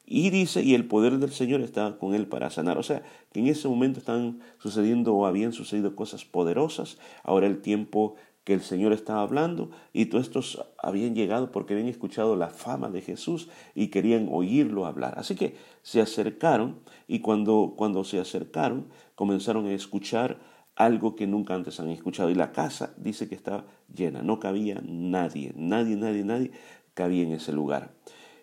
Y 0.07 0.31
dice, 0.31 0.63
y 0.63 0.75
el 0.75 0.87
poder 0.87 1.19
del 1.19 1.33
Señor 1.33 1.63
estaba 1.63 1.99
con 1.99 2.15
él 2.15 2.27
para 2.27 2.51
sanar. 2.51 2.77
O 2.77 2.83
sea, 2.83 3.03
que 3.33 3.41
en 3.41 3.47
ese 3.47 3.69
momento 3.69 4.01
están 4.01 4.41
sucediendo 4.59 5.15
o 5.15 5.27
habían 5.27 5.53
sucedido 5.53 5.97
cosas 5.97 6.25
poderosas. 6.25 6.99
Ahora 7.23 7.47
el 7.47 7.63
tiempo 7.63 8.17
que 8.45 8.53
el 8.53 8.61
Señor 8.61 8.93
estaba 8.93 9.23
hablando 9.23 9.71
y 9.93 10.07
todos 10.07 10.27
estos 10.27 10.65
habían 10.79 11.15
llegado 11.15 11.51
porque 11.51 11.73
habían 11.73 11.89
escuchado 11.89 12.37
la 12.37 12.49
fama 12.49 12.91
de 12.91 13.01
Jesús 13.01 13.49
y 13.75 13.89
querían 13.89 14.29
oírlo 14.31 14.87
hablar. 14.87 15.15
Así 15.17 15.35
que 15.35 15.57
se 15.83 16.01
acercaron 16.01 16.81
y 17.09 17.21
cuando, 17.21 17.75
cuando 17.77 18.05
se 18.05 18.21
acercaron 18.21 18.89
comenzaron 19.15 19.67
a 19.67 19.73
escuchar 19.73 20.39
algo 20.77 21.17
que 21.17 21.27
nunca 21.27 21.55
antes 21.55 21.81
han 21.81 21.89
escuchado. 21.89 22.31
Y 22.31 22.35
la 22.35 22.53
casa 22.53 22.95
dice 22.99 23.29
que 23.29 23.35
estaba 23.35 23.65
llena, 23.93 24.23
no 24.23 24.39
cabía 24.39 24.81
nadie, 24.85 25.53
nadie, 25.57 25.97
nadie, 25.97 26.25
nadie 26.25 26.51
cabía 26.93 27.23
en 27.23 27.33
ese 27.33 27.53
lugar. 27.53 27.95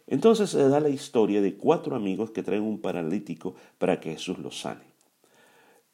Entonces 0.08 0.50
se 0.50 0.67
da 0.67 0.79
la 0.79 0.89
historia 0.89 1.41
de 1.41 1.55
cuatro 1.55 1.96
amigos 1.96 2.31
que 2.31 2.43
traen 2.43 2.63
un 2.63 2.81
paralítico 2.81 3.55
para 3.77 4.00
que 4.00 4.12
Jesús 4.13 4.39
los 4.39 4.60
sane. 4.60 4.91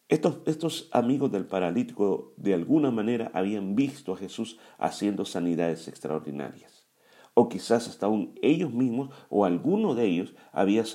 Estos, 0.09 0.87
amigos 0.93 1.31
del 1.33 1.45
paralítico 1.45 2.33
de 2.37 2.53
alguna 2.53 2.91
manera 2.91 3.29
habían 3.33 3.75
visto 3.75 4.13
a 4.13 4.17
Jesús 4.17 4.57
haciendo 4.77 5.25
sanidades 5.25 5.89
extraordinarias. 5.89 6.87
O 7.33 7.49
quizás 7.49 7.89
hasta 7.89 8.05
aún 8.05 8.33
ellos 8.41 8.71
mismos 8.71 9.09
o 9.29 9.43
alguno 9.43 9.95
de 9.95 10.05
ellos 10.05 10.33
había 10.53 10.85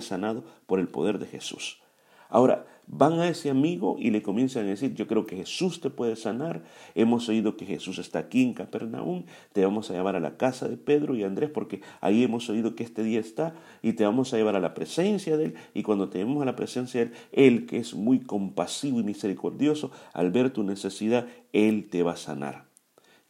sanado 0.00 0.44
por 0.66 0.80
el 0.80 0.88
poder 0.88 1.20
de 1.20 1.26
Jesús. 1.26 1.80
Ahora, 2.28 2.66
van 2.92 3.20
a 3.20 3.28
ese 3.28 3.50
amigo 3.50 3.96
y 4.00 4.10
le 4.10 4.20
comienzan 4.20 4.66
a 4.66 4.70
decir, 4.70 4.94
yo 4.94 5.06
creo 5.06 5.24
que 5.24 5.36
Jesús 5.36 5.80
te 5.80 5.90
puede 5.90 6.16
sanar, 6.16 6.64
hemos 6.96 7.28
oído 7.28 7.56
que 7.56 7.64
Jesús 7.64 7.98
está 7.98 8.18
aquí 8.18 8.42
en 8.42 8.52
Capernaum, 8.52 9.26
te 9.52 9.64
vamos 9.64 9.90
a 9.90 9.94
llevar 9.94 10.16
a 10.16 10.20
la 10.20 10.36
casa 10.36 10.68
de 10.68 10.76
Pedro 10.76 11.14
y 11.14 11.22
Andrés 11.22 11.50
porque 11.50 11.82
ahí 12.00 12.24
hemos 12.24 12.50
oído 12.50 12.74
que 12.74 12.82
este 12.82 13.04
día 13.04 13.20
está 13.20 13.54
y 13.80 13.92
te 13.92 14.04
vamos 14.04 14.34
a 14.34 14.38
llevar 14.38 14.56
a 14.56 14.60
la 14.60 14.74
presencia 14.74 15.36
de 15.36 15.44
Él 15.46 15.54
y 15.72 15.84
cuando 15.84 16.08
te 16.08 16.20
a 16.20 16.44
la 16.44 16.56
presencia 16.56 17.00
de 17.00 17.06
Él, 17.06 17.12
Él 17.32 17.66
que 17.66 17.78
es 17.78 17.94
muy 17.94 18.18
compasivo 18.18 18.98
y 18.98 19.04
misericordioso, 19.04 19.92
al 20.12 20.32
ver 20.32 20.50
tu 20.50 20.64
necesidad, 20.64 21.28
Él 21.52 21.88
te 21.90 22.02
va 22.02 22.12
a 22.12 22.16
sanar. 22.16 22.64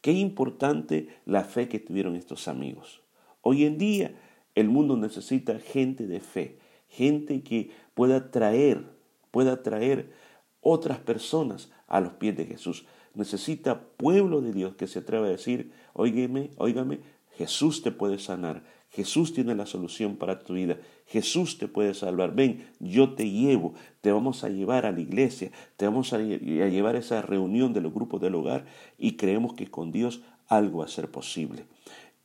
Qué 0.00 0.12
importante 0.12 1.08
la 1.26 1.44
fe 1.44 1.68
que 1.68 1.78
tuvieron 1.78 2.16
estos 2.16 2.48
amigos. 2.48 3.02
Hoy 3.42 3.64
en 3.64 3.76
día 3.76 4.14
el 4.54 4.70
mundo 4.70 4.96
necesita 4.96 5.58
gente 5.58 6.06
de 6.06 6.20
fe, 6.20 6.56
gente 6.88 7.42
que 7.42 7.70
pueda 7.94 8.30
traer 8.30 8.99
pueda 9.30 9.62
traer 9.62 10.12
otras 10.60 10.98
personas 10.98 11.70
a 11.86 12.00
los 12.00 12.12
pies 12.14 12.36
de 12.36 12.46
Jesús. 12.46 12.86
Necesita 13.14 13.82
pueblo 13.96 14.40
de 14.40 14.52
Dios 14.52 14.74
que 14.76 14.86
se 14.86 15.00
atreva 15.00 15.26
a 15.26 15.30
decir, 15.30 15.72
óigame, 15.94 16.50
óigame, 16.56 17.00
Jesús 17.36 17.82
te 17.82 17.90
puede 17.90 18.18
sanar, 18.18 18.62
Jesús 18.90 19.32
tiene 19.32 19.54
la 19.54 19.66
solución 19.66 20.16
para 20.16 20.40
tu 20.40 20.54
vida, 20.54 20.78
Jesús 21.06 21.58
te 21.58 21.68
puede 21.68 21.94
salvar. 21.94 22.34
Ven, 22.34 22.68
yo 22.80 23.14
te 23.14 23.30
llevo, 23.30 23.74
te 24.00 24.12
vamos 24.12 24.44
a 24.44 24.48
llevar 24.48 24.84
a 24.84 24.92
la 24.92 25.00
iglesia, 25.00 25.50
te 25.76 25.86
vamos 25.86 26.12
a 26.12 26.18
llevar 26.18 26.96
a 26.96 26.98
esa 26.98 27.22
reunión 27.22 27.72
de 27.72 27.80
los 27.80 27.94
grupos 27.94 28.20
del 28.20 28.34
hogar 28.34 28.66
y 28.98 29.16
creemos 29.16 29.54
que 29.54 29.70
con 29.70 29.90
Dios 29.90 30.22
algo 30.46 30.78
va 30.78 30.84
a 30.84 30.88
ser 30.88 31.10
posible. 31.10 31.64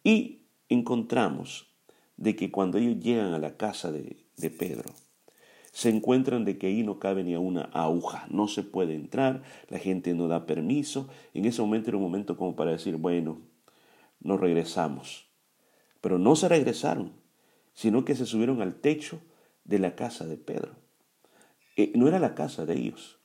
Y 0.03 0.41
encontramos 0.69 1.67
de 2.17 2.35
que 2.35 2.51
cuando 2.51 2.77
ellos 2.77 2.99
llegan 2.99 3.33
a 3.33 3.39
la 3.39 3.57
casa 3.57 3.91
de, 3.91 4.17
de 4.37 4.49
Pedro, 4.49 4.91
se 5.75 5.89
encuentran 5.89 6.45
de 6.45 6.57
que 6.57 6.67
ahí 6.67 6.83
no 6.83 6.99
cabe 6.99 7.25
ni 7.25 7.33
a 7.33 7.39
una 7.41 7.63
aguja, 7.73 8.25
no 8.29 8.47
se 8.47 8.63
puede 8.63 8.95
entrar, 8.95 9.43
la 9.67 9.77
gente 9.77 10.13
no 10.13 10.29
da 10.29 10.45
permiso. 10.45 11.09
En 11.33 11.43
ese 11.43 11.61
momento 11.61 11.89
era 11.89 11.97
un 11.97 12.03
momento 12.03 12.37
como 12.37 12.55
para 12.55 12.71
decir, 12.71 12.95
bueno, 12.95 13.41
nos 14.21 14.39
regresamos. 14.39 15.27
Pero 15.99 16.17
no 16.17 16.37
se 16.37 16.47
regresaron, 16.47 17.11
sino 17.73 18.05
que 18.05 18.15
se 18.15 18.25
subieron 18.25 18.61
al 18.61 18.75
techo 18.75 19.19
de 19.65 19.79
la 19.79 19.97
casa 19.97 20.25
de 20.25 20.37
Pedro. 20.37 20.77
Eh, 21.75 21.91
no 21.93 22.07
era 22.07 22.19
la 22.19 22.35
casa 22.35 22.65
de 22.65 22.75
ellos. 22.75 23.19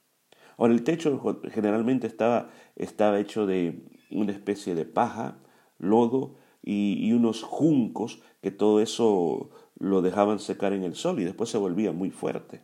Ahora, 0.56 0.72
el 0.72 0.82
techo 0.82 1.40
generalmente 1.52 2.08
estaba, 2.08 2.50
estaba 2.74 3.20
hecho 3.20 3.46
de 3.46 3.84
una 4.10 4.32
especie 4.32 4.74
de 4.74 4.86
paja, 4.86 5.38
lodo 5.78 6.34
y 6.64 7.12
unos 7.12 7.44
juncos, 7.44 8.20
que 8.42 8.50
todo 8.50 8.80
eso 8.80 9.50
lo 9.80 10.02
dejaban 10.02 10.38
secar 10.38 10.72
en 10.74 10.84
el 10.84 10.94
sol 10.94 11.18
y 11.18 11.24
después 11.24 11.50
se 11.50 11.58
volvía 11.58 11.90
muy 11.90 12.10
fuerte. 12.10 12.60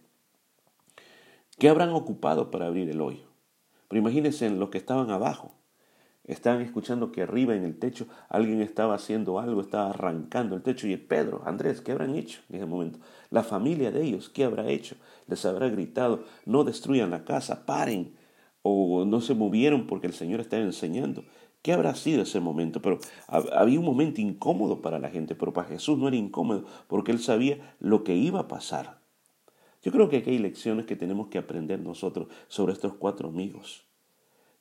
¿Qué 1.58 1.70
habrán 1.70 1.90
ocupado 1.90 2.50
para 2.50 2.66
abrir 2.66 2.88
el 2.90 3.00
hoyo? 3.00 3.25
Pero 3.88 4.00
imagínense 4.00 4.46
en 4.46 4.61
los 4.61 4.68
que 4.68 4.78
estaban 4.78 5.11
abajo. 5.11 5.54
Estaban 6.25 6.61
escuchando 6.61 7.12
que 7.12 7.23
arriba 7.23 7.54
en 7.54 7.64
el 7.64 7.78
techo 7.78 8.06
alguien 8.28 8.61
estaba 8.61 8.94
haciendo 8.94 9.38
algo, 9.38 9.62
estaba 9.62 9.90
arrancando 9.90 10.54
el 10.56 10.62
techo. 10.62 10.87
Y 10.88 10.96
Pedro, 10.99 11.42
Andrés, 11.46 11.80
¿qué 11.80 11.92
habrán 11.92 12.14
hecho 12.16 12.40
en 12.50 12.56
ese 12.56 12.66
momento? 12.66 12.99
La 13.30 13.42
familia 13.42 13.90
de 13.90 14.02
ellos, 14.02 14.28
¿qué 14.28 14.44
habrá 14.44 14.68
hecho? 14.68 14.96
Les 15.26 15.44
habrá 15.46 15.68
gritado, 15.68 16.25
no 16.44 16.64
destruyan 16.64 17.11
la 17.11 17.25
casa, 17.25 17.64
paren. 17.64 18.14
O 18.61 19.04
no 19.06 19.20
se 19.20 19.35
movieron 19.35 19.87
porque 19.87 20.08
el 20.08 20.12
Señor 20.12 20.40
estaba 20.40 20.62
enseñando. 20.62 21.25
¿Qué 21.62 21.72
habrá 21.72 21.94
sido 21.94 22.22
ese 22.22 22.40
momento? 22.40 22.80
Pero 22.80 22.98
había 23.28 23.80
un 23.80 23.84
momento 23.84 24.20
incómodo 24.20 24.82
para 24.82 24.98
la 24.98 25.10
gente, 25.10 25.34
pero 25.34 25.52
para 25.52 25.68
Jesús 25.68 25.98
no 25.98 26.08
era 26.08 26.16
incómodo 26.16 26.64
porque 26.86 27.12
él 27.12 27.18
sabía 27.18 27.76
lo 27.80 28.04
que 28.04 28.14
iba 28.14 28.40
a 28.40 28.48
pasar. 28.48 29.00
Yo 29.82 29.92
creo 29.92 30.08
que 30.08 30.18
aquí 30.18 30.30
hay 30.30 30.38
lecciones 30.38 30.86
que 30.86 30.96
tenemos 30.96 31.28
que 31.28 31.38
aprender 31.38 31.80
nosotros 31.80 32.28
sobre 32.48 32.72
estos 32.72 32.94
cuatro 32.94 33.28
amigos. 33.28 33.84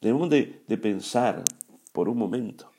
Debemos 0.02 0.30
de, 0.30 0.62
de 0.68 0.78
pensar 0.78 1.44
por 1.94 2.10
un 2.10 2.18
momento 2.18 2.70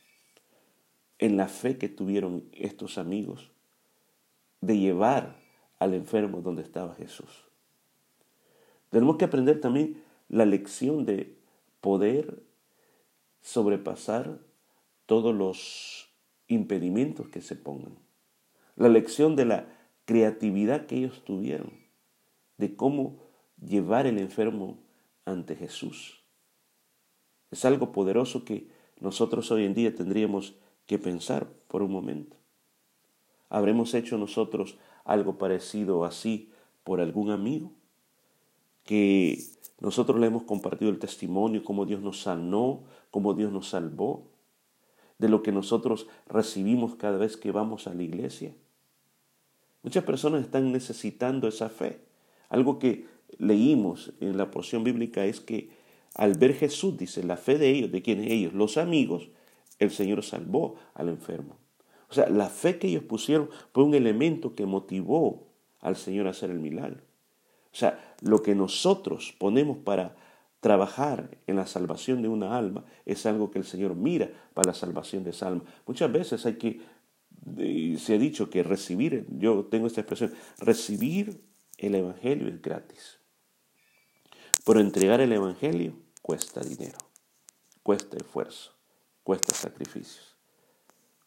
en 1.19 1.37
la 1.37 1.49
fe 1.49 1.79
que 1.79 1.89
tuvieron 1.89 2.45
estos 2.53 2.99
amigos 2.99 3.51
de 4.61 4.79
llevar 4.79 5.37
al 5.79 5.95
enfermo 5.95 6.41
donde 6.41 6.63
estaba 6.63 6.95
Jesús. 6.95 7.47
Tenemos 8.91 9.17
que 9.17 9.25
aprender 9.25 9.61
también 9.61 10.03
la 10.29 10.45
lección 10.45 11.05
de 11.05 11.37
poder 11.81 12.43
sobrepasar 13.47 14.41
todos 15.07 15.33
los 15.33 16.11
impedimentos 16.49 17.29
que 17.29 17.41
se 17.41 17.55
pongan. 17.55 17.97
La 18.75 18.89
lección 18.89 19.37
de 19.37 19.45
la 19.45 19.69
creatividad 20.05 20.87
que 20.87 20.97
ellos 20.97 21.25
tuvieron, 21.25 21.73
de 22.59 22.75
cómo 22.75 23.23
llevar 23.65 24.09
el 24.09 24.19
enfermo 24.19 24.81
ante 25.25 25.55
Jesús. 25.55 26.25
Es 27.53 27.65
algo 27.65 27.93
poderoso 27.93 28.45
que 28.45 28.69
nosotros 28.99 29.53
hoy 29.53 29.65
en 29.65 29.75
día 29.75 29.95
tendríamos 29.95 30.57
que 30.87 30.99
pensar 30.99 31.49
por 31.69 31.85
un 31.85 31.93
momento. 31.93 32.37
¿Habremos 33.49 33.95
hecho 33.95 34.19
nosotros 34.19 34.77
algo 35.05 35.39
parecido 35.39 36.05
así 36.05 36.51
por 36.83 37.01
algún 37.01 37.31
amigo? 37.31 37.71
Que 38.83 39.39
nosotros 39.81 40.19
le 40.19 40.27
hemos 40.27 40.45
compartido 40.45 40.91
el 40.91 40.99
testimonio, 40.99 41.65
cómo 41.65 41.85
Dios 41.85 42.01
nos 42.01 42.23
sanó, 42.23 42.85
cómo 43.11 43.35
Dios 43.35 43.53
nos 43.53 43.69
salvó, 43.69 44.31
de 45.19 45.29
lo 45.29 45.43
que 45.43 45.53
nosotros 45.53 46.07
recibimos 46.29 46.95
cada 46.97 47.19
vez 47.19 47.37
que 47.37 47.53
vamos 47.53 47.87
a 47.87 47.95
la 47.95 48.03
iglesia. 48.03 48.55
Muchas 49.83 50.05
personas 50.05 50.43
están 50.43 50.73
necesitando 50.73 51.47
esa 51.47 51.69
fe. 51.69 52.01
Algo 52.49 52.79
que 52.79 53.07
leímos 53.39 54.13
en 54.21 54.37
la 54.37 54.51
porción 54.51 54.85
bíblica 54.85 55.25
es 55.25 55.41
que 55.41 55.71
al 56.15 56.35
ver 56.35 56.55
Jesús, 56.55 56.97
dice, 56.97 57.23
la 57.23 57.37
fe 57.37 57.59
de 57.59 57.71
ellos, 57.71 57.93
de 57.93 58.03
quienes 58.03 58.31
ellos, 58.31 58.55
los 58.55 58.79
amigos, 58.79 59.29
el 59.79 59.91
Señor 59.91 60.23
salvó 60.23 60.77
al 60.95 61.09
enfermo. 61.09 61.57
O 62.09 62.15
sea, 62.15 62.29
la 62.31 62.49
fe 62.49 62.79
que 62.79 62.89
ellos 62.89 63.05
pusieron 63.05 63.51
fue 63.73 63.85
un 63.85 63.95
elemento 63.95 64.55
que 64.55 64.65
motivó 64.65 65.47
al 65.81 65.97
Señor 65.97 66.27
a 66.27 66.31
hacer 66.31 66.51
el 66.51 66.61
milagro. 66.61 67.03
O 67.77 67.79
sea, 67.79 68.17
lo 68.23 68.43
que 68.43 68.55
nosotros 68.55 69.35
ponemos 69.39 69.77
para 69.77 70.17
trabajar 70.61 71.37
en 71.47 71.57
la 71.57 71.67
salvación 71.67 72.23
de 72.23 72.29
una 72.29 72.57
alma 72.57 72.87
es 73.05 73.27
algo 73.27 73.51
que 73.51 73.59
el 73.59 73.67
Señor 73.67 73.95
mira 73.95 74.31
para 74.55 74.71
la 74.71 74.75
salvación 74.75 75.25
de 75.25 75.31
esa 75.31 75.49
alma. 75.49 75.63
Muchas 75.87 76.11
veces 76.11 76.47
hay 76.47 76.55
que, 76.55 76.81
se 77.99 78.15
ha 78.15 78.19
dicho 78.19 78.49
que 78.49 78.63
recibir, 78.63 79.27
yo 79.29 79.67
tengo 79.67 79.89
esta 79.89 80.01
expresión, 80.01 80.33
recibir 80.59 81.45
el 81.77 81.97
Evangelio 81.97 82.49
es 82.49 82.63
gratis. 82.63 83.19
Pero 84.65 84.81
entregar 84.81 85.21
el 85.21 85.33
Evangelio 85.33 85.99
cuesta 86.23 86.63
dinero, 86.63 86.97
cuesta 87.83 88.17
esfuerzo, 88.17 88.73
cuesta 89.23 89.53
sacrificios. 89.53 90.35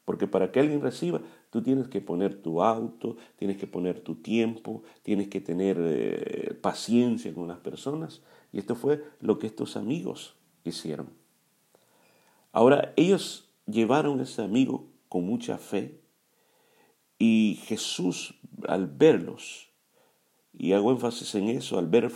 Porque 0.03 0.25
para 0.25 0.51
que 0.51 0.59
alguien 0.59 0.81
reciba, 0.81 1.21
tú 1.49 1.61
tienes 1.61 1.87
que 1.87 2.01
poner 2.01 2.41
tu 2.41 2.61
auto, 2.61 3.17
tienes 3.35 3.57
que 3.57 3.67
poner 3.67 4.01
tu 4.01 4.15
tiempo, 4.15 4.83
tienes 5.03 5.27
que 5.27 5.41
tener 5.41 5.77
eh, 5.79 6.53
paciencia 6.61 7.33
con 7.33 7.47
las 7.47 7.59
personas. 7.59 8.21
Y 8.51 8.59
esto 8.59 8.75
fue 8.75 9.03
lo 9.19 9.39
que 9.39 9.47
estos 9.47 9.77
amigos 9.77 10.35
hicieron. 10.63 11.09
Ahora, 12.51 12.93
ellos 12.95 13.49
llevaron 13.65 14.19
a 14.19 14.23
ese 14.23 14.41
amigo 14.41 14.87
con 15.07 15.25
mucha 15.25 15.57
fe 15.57 16.01
y 17.17 17.59
Jesús, 17.65 18.35
al 18.67 18.87
verlos, 18.87 19.69
y 20.53 20.73
hago 20.73 20.91
énfasis 20.91 21.35
en 21.35 21.49
eso, 21.49 21.77
al 21.77 21.87
ver 21.87 22.11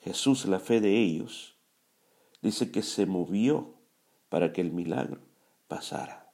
Jesús 0.00 0.46
la 0.46 0.58
fe 0.58 0.80
de 0.80 0.98
ellos, 0.98 1.56
dice 2.42 2.70
que 2.70 2.82
se 2.82 3.06
movió 3.06 3.74
para 4.28 4.52
que 4.52 4.60
el 4.60 4.72
milagro 4.72 5.20
pasara. 5.68 6.32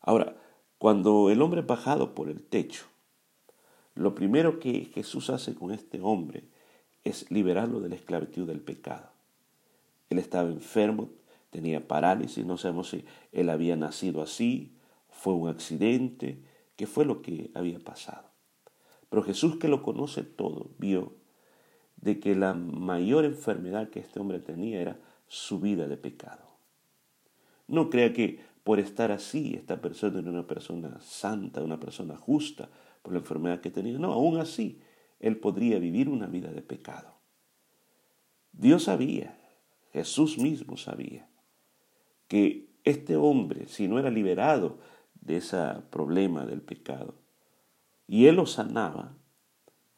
Ahora, 0.00 0.36
cuando 0.78 1.30
el 1.30 1.42
hombre 1.42 1.60
es 1.60 1.66
bajado 1.66 2.14
por 2.14 2.28
el 2.28 2.42
techo, 2.42 2.86
lo 3.94 4.14
primero 4.14 4.60
que 4.60 4.84
Jesús 4.94 5.28
hace 5.28 5.54
con 5.54 5.72
este 5.72 6.00
hombre 6.00 6.44
es 7.04 7.30
liberarlo 7.30 7.80
de 7.80 7.88
la 7.88 7.96
esclavitud 7.96 8.46
del 8.46 8.60
pecado. 8.60 9.10
Él 10.08 10.18
estaba 10.18 10.48
enfermo, 10.48 11.10
tenía 11.50 11.86
parálisis, 11.86 12.44
no 12.44 12.56
sabemos 12.56 12.90
si 12.90 13.04
él 13.32 13.50
había 13.50 13.76
nacido 13.76 14.22
así, 14.22 14.72
fue 15.10 15.34
un 15.34 15.48
accidente, 15.48 16.40
qué 16.76 16.86
fue 16.86 17.04
lo 17.04 17.22
que 17.22 17.50
había 17.54 17.80
pasado. 17.80 18.28
Pero 19.10 19.22
Jesús 19.22 19.56
que 19.56 19.68
lo 19.68 19.82
conoce 19.82 20.22
todo, 20.22 20.70
vio 20.78 21.12
de 21.96 22.20
que 22.20 22.36
la 22.36 22.54
mayor 22.54 23.24
enfermedad 23.24 23.90
que 23.90 24.00
este 24.00 24.20
hombre 24.20 24.38
tenía 24.38 24.80
era 24.80 25.00
su 25.26 25.58
vida 25.58 25.88
de 25.88 25.96
pecado. 25.96 26.46
No 27.66 27.90
crea 27.90 28.12
que 28.12 28.40
por 28.68 28.80
estar 28.80 29.10
así, 29.12 29.54
esta 29.54 29.80
persona 29.80 30.18
era 30.18 30.28
una 30.28 30.46
persona 30.46 31.00
santa, 31.00 31.62
una 31.62 31.80
persona 31.80 32.18
justa 32.18 32.68
por 33.00 33.14
la 33.14 33.20
enfermedad 33.20 33.62
que 33.62 33.70
tenía. 33.70 33.98
No, 33.98 34.12
aún 34.12 34.36
así, 34.36 34.78
él 35.20 35.38
podría 35.38 35.78
vivir 35.78 36.10
una 36.10 36.26
vida 36.26 36.52
de 36.52 36.60
pecado. 36.60 37.14
Dios 38.52 38.82
sabía, 38.82 39.40
Jesús 39.94 40.36
mismo 40.36 40.76
sabía, 40.76 41.30
que 42.28 42.68
este 42.84 43.16
hombre, 43.16 43.68
si 43.68 43.88
no 43.88 43.98
era 43.98 44.10
liberado 44.10 44.76
de 45.14 45.38
ese 45.38 45.56
problema 45.88 46.44
del 46.44 46.60
pecado, 46.60 47.14
y 48.06 48.26
él 48.26 48.36
lo 48.36 48.44
sanaba, 48.44 49.16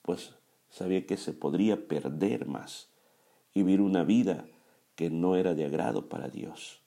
pues 0.03 0.37
sabía 0.69 1.07
que 1.07 1.17
se 1.17 1.33
podría 1.33 1.89
perder 1.89 2.47
más 2.47 2.89
y 3.53 3.65
vivir 3.65 3.81
una 3.81 4.05
vida 4.05 4.47
que 4.95 5.11
no 5.11 5.35
era 5.35 5.55
de 5.55 5.65
agrado 5.65 6.09
para 6.09 6.29
Dios. 6.29 6.81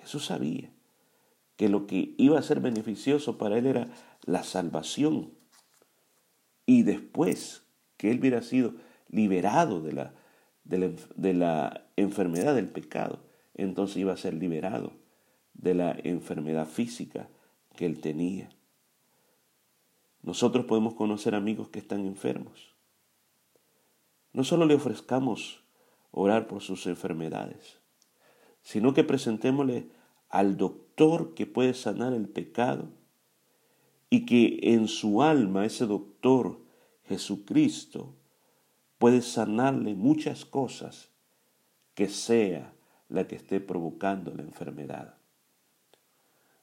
Jesús 0.00 0.26
sabía 0.26 0.70
que 1.56 1.68
lo 1.68 1.86
que 1.86 2.14
iba 2.16 2.38
a 2.38 2.42
ser 2.42 2.60
beneficioso 2.60 3.36
para 3.36 3.58
él 3.58 3.66
era 3.66 3.88
la 4.24 4.42
salvación. 4.44 5.32
Y 6.64 6.84
después 6.84 7.66
que 7.96 8.10
él 8.10 8.20
hubiera 8.20 8.40
sido 8.40 8.74
liberado 9.10 9.82
de 9.82 9.92
la, 9.92 10.14
de 10.64 11.34
la, 11.34 11.86
enfermedad 11.96 12.54
del 12.54 12.68
pecado, 12.68 13.18
entonces 13.54 13.98
iba 13.98 14.14
a 14.14 14.16
ser 14.16 14.32
liberado 14.32 14.92
de 15.52 15.74
la 15.74 15.94
enfermedad 16.02 16.66
física 16.66 17.28
que 17.76 17.84
él 17.84 18.00
tenía. 18.00 18.48
Nosotros 20.22 20.64
podemos 20.64 20.94
conocer 20.94 21.34
amigos 21.34 21.68
que 21.68 21.78
están 21.78 22.06
enfermos. 22.06 22.74
No 24.32 24.44
solo 24.44 24.64
le 24.64 24.76
ofrezcamos 24.76 25.62
orar 26.10 26.46
por 26.46 26.62
sus 26.62 26.86
enfermedades, 26.86 27.79
sino 28.62 28.94
que 28.94 29.04
presentémosle 29.04 29.88
al 30.28 30.56
doctor 30.56 31.34
que 31.34 31.46
puede 31.46 31.74
sanar 31.74 32.12
el 32.12 32.28
pecado 32.28 32.88
y 34.10 34.26
que 34.26 34.58
en 34.74 34.88
su 34.88 35.22
alma 35.22 35.64
ese 35.64 35.86
doctor, 35.86 36.58
Jesucristo, 37.04 38.14
puede 38.98 39.22
sanarle 39.22 39.94
muchas 39.94 40.44
cosas 40.44 41.10
que 41.94 42.08
sea 42.08 42.72
la 43.08 43.26
que 43.26 43.36
esté 43.36 43.60
provocando 43.60 44.34
la 44.34 44.42
enfermedad. 44.42 45.14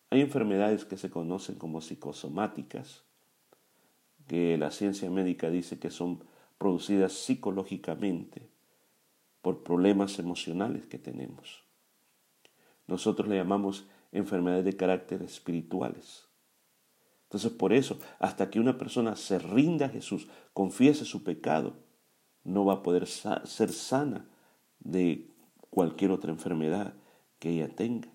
Hay 0.10 0.22
enfermedades 0.22 0.86
que 0.86 0.98
se 0.98 1.10
conocen 1.10 1.56
como 1.56 1.82
psicosomáticas, 1.82 3.04
que 4.28 4.58
la 4.58 4.72
ciencia 4.72 5.10
médica 5.10 5.50
dice 5.50 5.80
que 5.80 5.90
son 5.90 6.24
producidas 6.58 7.14
psicológicamente 7.14 8.50
por 9.42 9.64
problemas 9.64 10.20
emocionales 10.20 10.86
que 10.86 10.98
tenemos. 10.98 11.67
Nosotros 12.88 13.28
le 13.28 13.36
llamamos 13.36 13.88
enfermedades 14.12 14.66
de 14.66 14.76
carácter 14.76 15.22
espirituales. 15.22 16.28
Entonces 17.24 17.52
por 17.52 17.74
eso, 17.74 18.00
hasta 18.20 18.50
que 18.50 18.60
una 18.60 18.78
persona 18.78 19.16
se 19.18 19.38
rinda 19.38 19.88
a 19.88 19.90
Jesús, 19.90 20.30
confiese 20.54 21.04
su 21.04 21.24
pecado, 21.24 21.76
no 22.46 22.64
va 22.64 22.76
a 22.76 22.84
poder 22.84 23.06
ser 23.06 23.74
sana 23.74 24.26
de 24.80 25.30
cualquier 25.70 26.12
otra 26.12 26.32
enfermedad 26.32 26.94
que 27.40 27.50
ella 27.50 27.68
tenga. 27.68 28.08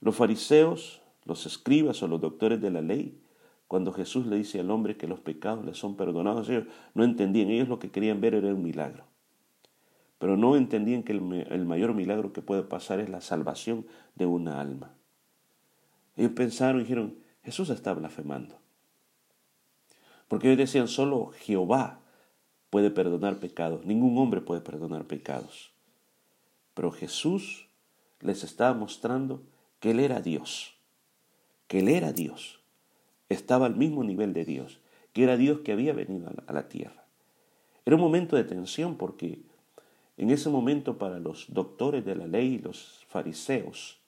Los 0.00 0.14
fariseos, 0.14 1.02
los 1.24 1.44
escribas 1.46 2.02
o 2.02 2.08
los 2.08 2.20
doctores 2.20 2.60
de 2.60 2.70
la 2.70 2.80
ley, 2.80 3.20
cuando 3.66 3.92
Jesús 3.92 4.26
le 4.26 4.36
dice 4.36 4.60
al 4.60 4.70
hombre 4.70 4.96
que 4.96 5.08
los 5.08 5.20
pecados 5.20 5.64
le 5.64 5.74
son 5.74 5.96
perdonados, 5.96 6.48
ellos 6.48 6.66
no 6.94 7.02
entendían, 7.02 7.50
ellos 7.50 7.68
lo 7.68 7.80
que 7.80 7.90
querían 7.90 8.20
ver 8.20 8.34
era 8.34 8.54
un 8.54 8.62
milagro 8.62 9.09
pero 10.20 10.36
no 10.36 10.54
entendían 10.54 11.02
que 11.02 11.12
el, 11.12 11.64
mayor 11.64 11.94
milagro 11.94 12.34
que 12.34 12.42
puede 12.42 12.62
pasar 12.62 13.00
es 13.00 13.08
la 13.08 13.22
salvación 13.22 13.86
de 14.16 14.26
una 14.26 14.60
alma. 14.60 14.92
Ellos 16.14 16.32
pensaron 16.32 16.78
y 16.78 16.84
dijeron, 16.84 17.14
Jesús 17.42 17.70
está 17.70 17.94
blasfemando. 17.94 18.58
Porque 20.28 20.48
ellos 20.48 20.58
decían, 20.58 20.88
solo 20.88 21.28
Jehová 21.38 22.00
puede 22.68 22.90
perdonar 22.90 23.38
pecados, 23.38 23.86
ningún 23.86 24.18
hombre 24.18 24.42
puede 24.42 24.60
perdonar 24.60 25.06
pecados. 25.06 25.72
Pero 26.74 26.92
Jesús 26.92 27.70
les 28.20 28.44
estaba 28.44 28.74
mostrando 28.74 29.42
que 29.78 29.92
Él 29.92 30.00
era 30.00 30.20
Dios, 30.20 30.76
que 31.66 31.78
Él 31.78 31.88
era 31.88 32.12
Dios, 32.12 32.60
estaba 33.30 33.64
al 33.64 33.76
mismo 33.76 34.04
nivel 34.04 34.34
de 34.34 34.44
Dios, 34.44 34.80
que 35.14 35.22
era 35.22 35.38
Dios 35.38 35.60
que 35.60 35.72
había 35.72 35.94
venido 35.94 36.30
a 36.46 36.52
la 36.52 36.68
tierra. 36.68 37.06
Era 37.86 37.96
un 37.96 38.02
momento 38.02 38.36
de 38.36 38.44
tensión 38.44 38.98
porque 38.98 39.48
en 40.20 40.28
ese 40.28 40.50
momento 40.50 40.98
para 40.98 41.18
los 41.18 41.46
doctores 41.48 42.04
de 42.04 42.14
la 42.14 42.26
ley, 42.26 42.58
los 42.58 43.06
fariseos, 43.08 44.02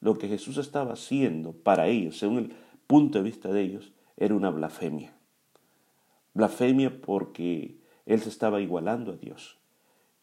lo 0.00 0.18
que 0.18 0.28
Jesús 0.28 0.56
estaba 0.56 0.92
haciendo 0.92 1.50
para 1.50 1.88
ellos, 1.88 2.16
según 2.16 2.38
el 2.38 2.52
punto 2.86 3.18
de 3.18 3.24
vista 3.24 3.50
de 3.50 3.60
ellos, 3.60 3.92
era 4.16 4.36
una 4.36 4.50
blasfemia. 4.50 5.16
Blasfemia 6.32 7.02
porque 7.02 7.80
Él 8.06 8.20
se 8.20 8.28
estaba 8.28 8.60
igualando 8.60 9.14
a 9.14 9.16
Dios. 9.16 9.58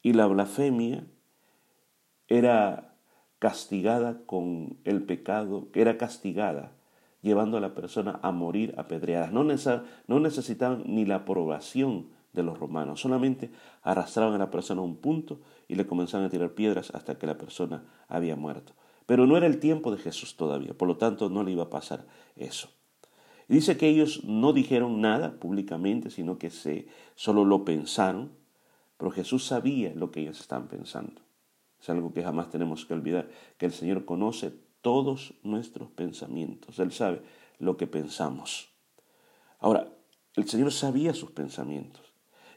Y 0.01 0.13
la 0.13 0.25
blasfemia 0.25 1.05
era 2.29 2.95
castigada 3.39 4.21
con 4.25 4.77
el 4.85 5.03
pecado, 5.03 5.67
era 5.73 5.97
castigada 5.97 6.71
llevando 7.21 7.57
a 7.57 7.61
la 7.61 7.75
persona 7.75 8.21
a 8.23 8.31
morir 8.31 8.73
apedreadas. 8.77 9.33
No, 9.33 9.43
no 9.43 10.19
necesitaban 10.21 10.83
ni 10.85 11.03
la 11.03 11.15
aprobación 11.15 12.12
de 12.34 12.43
los 12.43 12.60
romanos. 12.60 13.02
Solamente 13.02 13.52
arrastraban 13.82 14.34
a 14.34 14.38
la 14.38 14.52
persona 14.52 14.82
a 14.82 14.84
un 14.84 14.98
punto 14.98 15.39
y 15.67 15.76
le 15.76 15.86
comenzaban 15.86 16.26
a 16.26 16.30
tirar 16.30 16.54
piedras 16.54 16.91
hasta 16.93 17.17
que 17.17 17.28
la 17.28 17.38
persona 17.38 17.86
había 18.08 18.36
muerto. 18.36 18.74
Pero 19.06 19.28
no 19.28 19.38
era 19.38 19.48
el 19.48 19.60
tiempo 19.60 19.91
de 19.91 19.98
Jesús 19.98 20.36
todavía, 20.36 20.74
por 20.74 20.88
lo 20.88 20.98
tanto 20.98 21.30
no 21.30 21.43
le 21.43 21.52
iba 21.52 21.63
a 21.63 21.69
pasar 21.69 22.06
eso. 22.36 22.69
Y 23.48 23.56
dice 23.56 23.78
que 23.78 23.89
ellos 23.89 24.24
no 24.24 24.54
dijeron 24.54 25.02
nada 25.02 25.39
públicamente, 25.39 26.10
sino 26.10 26.38
que 26.38 26.50
se, 26.50 26.88
solo 27.15 27.46
lo 27.46 27.65
pensaron, 27.65 28.32
pero 28.98 29.12
Jesús 29.12 29.46
sabía 29.46 29.93
lo 29.93 30.12
que 30.12 30.22
ellos 30.22 30.39
estaban 30.39 30.67
pensando. 30.67 31.22
Es 31.82 31.89
algo 31.89 32.13
que 32.13 32.24
jamás 32.24 32.50
tenemos 32.50 32.86
que 32.86 32.93
olvidar, 32.93 33.30
que 33.58 33.65
el 33.65 33.74
Señor 33.74 34.06
conoce 34.06 34.54
todos 34.82 35.34
nuestros 35.43 35.89
pensamientos, 35.91 36.80
Él 36.80 36.91
sabe 36.91 37.22
lo 37.60 37.76
que 37.76 37.88
pensamos. 37.88 38.69
Ahora, 39.60 39.89
el 40.36 40.48
Señor 40.48 40.72
sabía 40.72 41.13
sus 41.13 41.32
pensamientos. 41.32 42.12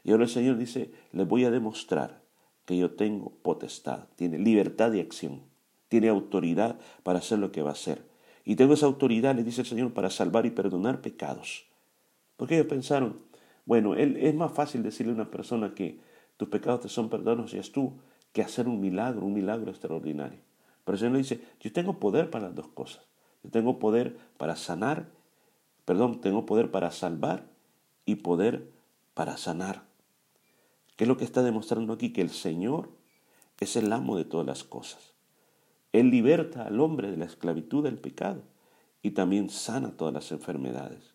Y 0.07 0.11
ahora 0.11 0.23
el 0.23 0.29
Señor 0.29 0.57
dice, 0.57 0.89
les 1.11 1.27
voy 1.27 1.43
a 1.43 1.51
demostrar 1.51 2.21
que 2.63 2.77
yo 2.77 2.91
tengo 2.91 3.33
potestad, 3.41 4.05
tiene 4.15 4.39
libertad 4.39 4.89
de 4.89 5.01
acción, 5.01 5.41
tiene 5.89 6.07
autoridad 6.07 6.79
para 7.03 7.19
hacer 7.19 7.39
lo 7.39 7.51
que 7.51 7.61
va 7.61 7.71
a 7.71 7.73
hacer. 7.73 8.07
Y 8.45 8.55
tengo 8.55 8.73
esa 8.73 8.85
autoridad, 8.85 9.35
le 9.35 9.43
dice 9.43 9.59
el 9.59 9.67
Señor, 9.67 9.93
para 9.93 10.09
salvar 10.09 10.45
y 10.45 10.51
perdonar 10.51 11.01
pecados. 11.01 11.67
Porque 12.37 12.55
ellos 12.55 12.67
pensaron, 12.67 13.19
bueno, 13.65 13.95
él, 13.95 14.15
es 14.15 14.33
más 14.33 14.53
fácil 14.53 14.81
decirle 14.81 15.11
a 15.11 15.15
una 15.15 15.29
persona 15.29 15.75
que 15.75 15.99
tus 16.37 16.47
pecados 16.47 16.79
te 16.79 16.87
son 16.87 17.09
perdonados 17.09 17.53
y 17.53 17.57
es 17.57 17.73
tú, 17.73 17.91
que 18.31 18.41
hacer 18.41 18.69
un 18.69 18.79
milagro, 18.79 19.25
un 19.25 19.33
milagro 19.33 19.71
extraordinario. 19.71 20.39
Pero 20.85 20.93
el 20.93 20.99
Señor 20.99 21.11
le 21.11 21.17
dice, 21.17 21.41
yo 21.59 21.73
tengo 21.73 21.99
poder 21.99 22.29
para 22.29 22.45
las 22.45 22.55
dos 22.55 22.69
cosas. 22.69 23.05
Yo 23.43 23.49
tengo 23.49 23.77
poder 23.77 24.15
para 24.37 24.55
sanar, 24.55 25.09
perdón, 25.83 26.21
tengo 26.21 26.45
poder 26.45 26.71
para 26.71 26.91
salvar 26.91 27.43
y 28.05 28.15
poder 28.15 28.71
para 29.13 29.35
sanar. 29.35 29.86
¿Qué 30.97 31.03
es 31.03 31.07
lo 31.07 31.15
que 31.15 31.23
está 31.23 31.43
demostrando 31.43 31.93
aquí? 31.93 32.11
Que 32.11 32.21
el 32.21 32.31
Señor 32.31 32.89
es 33.59 33.75
el 33.75 33.93
amo 33.93 34.17
de 34.17 34.25
todas 34.25 34.45
las 34.45 34.63
cosas. 34.63 35.13
Él 35.93 36.09
liberta 36.09 36.63
al 36.63 36.79
hombre 36.79 37.09
de 37.09 37.17
la 37.17 37.25
esclavitud 37.25 37.83
del 37.83 37.97
pecado 37.99 38.41
y 39.01 39.11
también 39.11 39.49
sana 39.49 39.95
todas 39.95 40.13
las 40.13 40.31
enfermedades. 40.31 41.13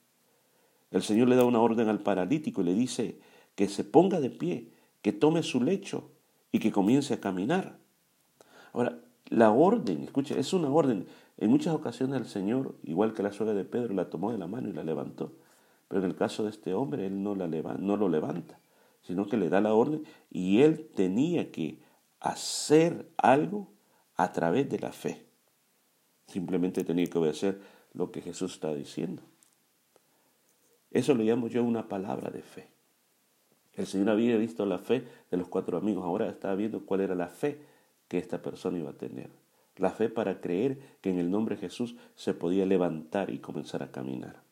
El 0.92 1.02
Señor 1.02 1.28
le 1.28 1.36
da 1.36 1.44
una 1.44 1.60
orden 1.60 1.88
al 1.88 2.00
paralítico 2.00 2.62
y 2.62 2.64
le 2.64 2.74
dice 2.74 3.18
que 3.54 3.68
se 3.68 3.84
ponga 3.84 4.20
de 4.20 4.30
pie, 4.30 4.70
que 5.02 5.12
tome 5.12 5.42
su 5.42 5.62
lecho 5.62 6.10
y 6.52 6.60
que 6.60 6.70
comience 6.70 7.14
a 7.14 7.20
caminar. 7.20 7.78
Ahora, 8.72 8.98
la 9.30 9.50
orden, 9.50 10.04
escuche, 10.04 10.38
es 10.38 10.52
una 10.52 10.70
orden. 10.70 11.06
En 11.38 11.50
muchas 11.50 11.74
ocasiones 11.74 12.20
el 12.20 12.26
Señor, 12.26 12.76
igual 12.84 13.14
que 13.14 13.22
la 13.22 13.32
suegra 13.32 13.54
de 13.54 13.64
Pedro, 13.64 13.94
la 13.94 14.10
tomó 14.10 14.30
de 14.30 14.38
la 14.38 14.46
mano 14.46 14.68
y 14.68 14.72
la 14.72 14.84
levantó. 14.84 15.32
Pero 15.88 16.02
en 16.04 16.10
el 16.10 16.16
caso 16.16 16.44
de 16.44 16.50
este 16.50 16.72
hombre, 16.72 17.06
él 17.06 17.22
no, 17.22 17.34
la 17.34 17.48
no 17.48 17.96
lo 17.96 18.08
levanta, 18.08 18.58
sino 19.02 19.26
que 19.26 19.36
le 19.36 19.48
da 19.48 19.60
la 19.60 19.74
orden 19.74 20.04
y 20.30 20.62
él 20.62 20.88
tenía 20.94 21.50
que 21.50 21.78
hacer 22.20 23.10
algo 23.16 23.68
a 24.16 24.32
través 24.32 24.68
de 24.68 24.78
la 24.78 24.92
fe. 24.92 25.26
Simplemente 26.26 26.84
tenía 26.84 27.06
que 27.06 27.18
obedecer 27.18 27.60
lo 27.92 28.10
que 28.10 28.22
Jesús 28.22 28.54
está 28.54 28.72
diciendo. 28.74 29.22
Eso 30.90 31.14
lo 31.14 31.22
llamo 31.22 31.48
yo 31.48 31.64
una 31.64 31.88
palabra 31.88 32.30
de 32.30 32.42
fe. 32.42 32.68
El 33.74 33.86
Señor 33.86 34.10
había 34.10 34.36
visto 34.36 34.66
la 34.66 34.78
fe 34.78 35.04
de 35.30 35.36
los 35.36 35.48
cuatro 35.48 35.78
amigos, 35.78 36.04
ahora 36.04 36.28
estaba 36.28 36.54
viendo 36.54 36.84
cuál 36.84 37.00
era 37.00 37.14
la 37.14 37.28
fe 37.28 37.58
que 38.08 38.18
esta 38.18 38.42
persona 38.42 38.78
iba 38.78 38.90
a 38.90 38.98
tener. 38.98 39.30
La 39.76 39.90
fe 39.90 40.10
para 40.10 40.40
creer 40.40 40.78
que 41.00 41.08
en 41.08 41.18
el 41.18 41.30
nombre 41.30 41.56
de 41.56 41.62
Jesús 41.62 41.96
se 42.14 42.34
podía 42.34 42.66
levantar 42.66 43.30
y 43.30 43.38
comenzar 43.38 43.82
a 43.82 43.90
caminar. 43.90 44.42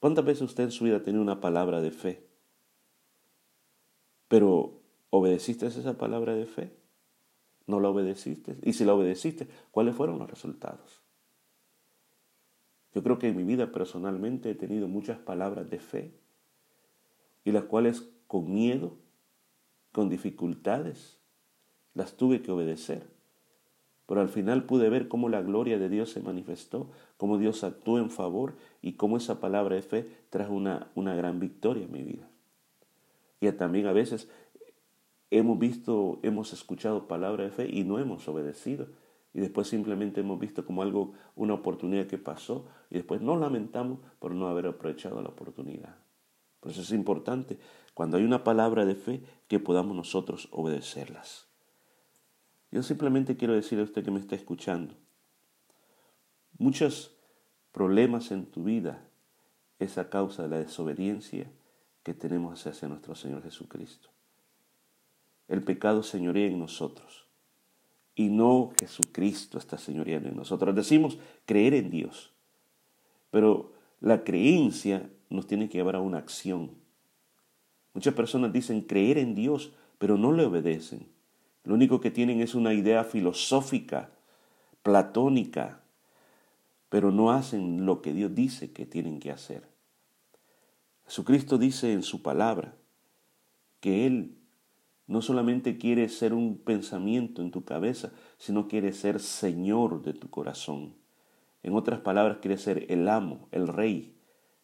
¿Cuántas 0.00 0.24
veces 0.24 0.42
usted 0.42 0.64
en 0.64 0.70
su 0.70 0.84
vida 0.84 0.96
ha 0.96 1.02
tenido 1.02 1.22
una 1.22 1.42
palabra 1.42 1.82
de 1.82 1.90
fe? 1.90 2.29
Pero, 4.30 4.80
¿obedeciste 5.10 5.66
esa 5.66 5.98
palabra 5.98 6.36
de 6.36 6.46
fe? 6.46 6.72
¿No 7.66 7.80
la 7.80 7.88
obedeciste? 7.88 8.56
Y 8.62 8.74
si 8.74 8.84
la 8.84 8.94
obedeciste, 8.94 9.48
¿cuáles 9.72 9.96
fueron 9.96 10.20
los 10.20 10.30
resultados? 10.30 11.02
Yo 12.94 13.02
creo 13.02 13.18
que 13.18 13.26
en 13.26 13.36
mi 13.36 13.42
vida 13.42 13.72
personalmente 13.72 14.48
he 14.48 14.54
tenido 14.54 14.86
muchas 14.86 15.18
palabras 15.18 15.68
de 15.68 15.80
fe 15.80 16.14
y 17.44 17.50
las 17.50 17.64
cuales 17.64 18.08
con 18.28 18.54
miedo, 18.54 18.98
con 19.90 20.08
dificultades, 20.08 21.18
las 21.94 22.16
tuve 22.16 22.40
que 22.40 22.52
obedecer. 22.52 23.10
Pero 24.06 24.20
al 24.20 24.28
final 24.28 24.62
pude 24.62 24.90
ver 24.90 25.08
cómo 25.08 25.28
la 25.28 25.42
gloria 25.42 25.76
de 25.80 25.88
Dios 25.88 26.10
se 26.10 26.20
manifestó, 26.20 26.88
cómo 27.16 27.36
Dios 27.36 27.64
actuó 27.64 27.98
en 27.98 28.10
favor 28.10 28.54
y 28.80 28.92
cómo 28.92 29.16
esa 29.16 29.40
palabra 29.40 29.74
de 29.74 29.82
fe 29.82 30.08
trajo 30.30 30.54
una, 30.54 30.92
una 30.94 31.16
gran 31.16 31.40
victoria 31.40 31.82
en 31.82 31.90
mi 31.90 32.04
vida. 32.04 32.29
Y 33.40 33.50
también 33.52 33.86
a 33.86 33.92
veces 33.92 34.28
hemos 35.30 35.58
visto, 35.58 36.20
hemos 36.22 36.52
escuchado 36.52 37.08
palabra 37.08 37.44
de 37.44 37.50
fe 37.50 37.68
y 37.70 37.84
no 37.84 37.98
hemos 37.98 38.28
obedecido. 38.28 38.88
Y 39.32 39.40
después 39.40 39.68
simplemente 39.68 40.20
hemos 40.20 40.38
visto 40.38 40.66
como 40.66 40.82
algo, 40.82 41.12
una 41.36 41.54
oportunidad 41.54 42.06
que 42.06 42.18
pasó 42.18 42.66
y 42.90 42.96
después 42.96 43.20
nos 43.20 43.40
lamentamos 43.40 44.00
por 44.18 44.32
no 44.32 44.48
haber 44.48 44.66
aprovechado 44.66 45.22
la 45.22 45.28
oportunidad. 45.28 45.96
Por 46.58 46.72
eso 46.72 46.82
es 46.82 46.90
importante, 46.90 47.58
cuando 47.94 48.16
hay 48.16 48.24
una 48.24 48.44
palabra 48.44 48.84
de 48.84 48.94
fe, 48.94 49.22
que 49.48 49.58
podamos 49.58 49.96
nosotros 49.96 50.48
obedecerlas. 50.50 51.48
Yo 52.70 52.82
simplemente 52.82 53.36
quiero 53.36 53.54
decirle 53.54 53.82
a 53.82 53.84
usted 53.86 54.04
que 54.04 54.10
me 54.10 54.20
está 54.20 54.34
escuchando, 54.34 54.94
muchos 56.58 57.16
problemas 57.72 58.30
en 58.30 58.46
tu 58.46 58.64
vida 58.64 59.08
es 59.78 59.96
a 59.96 60.10
causa 60.10 60.42
de 60.42 60.48
la 60.50 60.58
desobediencia 60.58 61.50
que 62.02 62.14
tenemos 62.14 62.66
hacia 62.66 62.88
nuestro 62.88 63.14
Señor 63.14 63.42
Jesucristo. 63.42 64.08
El 65.48 65.62
pecado 65.62 66.02
señorea 66.02 66.46
en 66.46 66.58
nosotros 66.58 67.26
y 68.14 68.28
no 68.28 68.72
Jesucristo 68.78 69.58
está 69.58 69.78
señoreando 69.78 70.28
en 70.28 70.36
nosotros. 70.36 70.74
Decimos 70.74 71.18
creer 71.46 71.74
en 71.74 71.90
Dios, 71.90 72.32
pero 73.30 73.72
la 74.00 74.24
creencia 74.24 75.10
nos 75.28 75.46
tiene 75.46 75.68
que 75.68 75.78
llevar 75.78 75.96
a 75.96 76.00
una 76.00 76.18
acción. 76.18 76.72
Muchas 77.94 78.14
personas 78.14 78.52
dicen 78.52 78.82
creer 78.82 79.18
en 79.18 79.34
Dios, 79.34 79.72
pero 79.98 80.16
no 80.16 80.32
le 80.32 80.44
obedecen. 80.44 81.08
Lo 81.64 81.74
único 81.74 82.00
que 82.00 82.10
tienen 82.10 82.40
es 82.40 82.54
una 82.54 82.72
idea 82.72 83.04
filosófica, 83.04 84.10
platónica, 84.82 85.80
pero 86.88 87.10
no 87.10 87.30
hacen 87.30 87.86
lo 87.86 88.02
que 88.02 88.12
Dios 88.12 88.34
dice 88.34 88.72
que 88.72 88.86
tienen 88.86 89.20
que 89.20 89.30
hacer. 89.30 89.62
Jesucristo 91.10 91.58
dice 91.58 91.92
en 91.92 92.04
su 92.04 92.22
palabra 92.22 92.76
que 93.80 94.06
Él 94.06 94.38
no 95.08 95.22
solamente 95.22 95.76
quiere 95.76 96.08
ser 96.08 96.32
un 96.32 96.56
pensamiento 96.56 97.42
en 97.42 97.50
tu 97.50 97.64
cabeza, 97.64 98.12
sino 98.38 98.68
quiere 98.68 98.92
ser 98.92 99.18
Señor 99.18 100.02
de 100.02 100.12
tu 100.12 100.30
corazón. 100.30 100.94
En 101.64 101.74
otras 101.74 101.98
palabras, 101.98 102.38
quiere 102.40 102.58
ser 102.58 102.86
el 102.92 103.08
amo, 103.08 103.48
el 103.50 103.66
rey, 103.66 104.14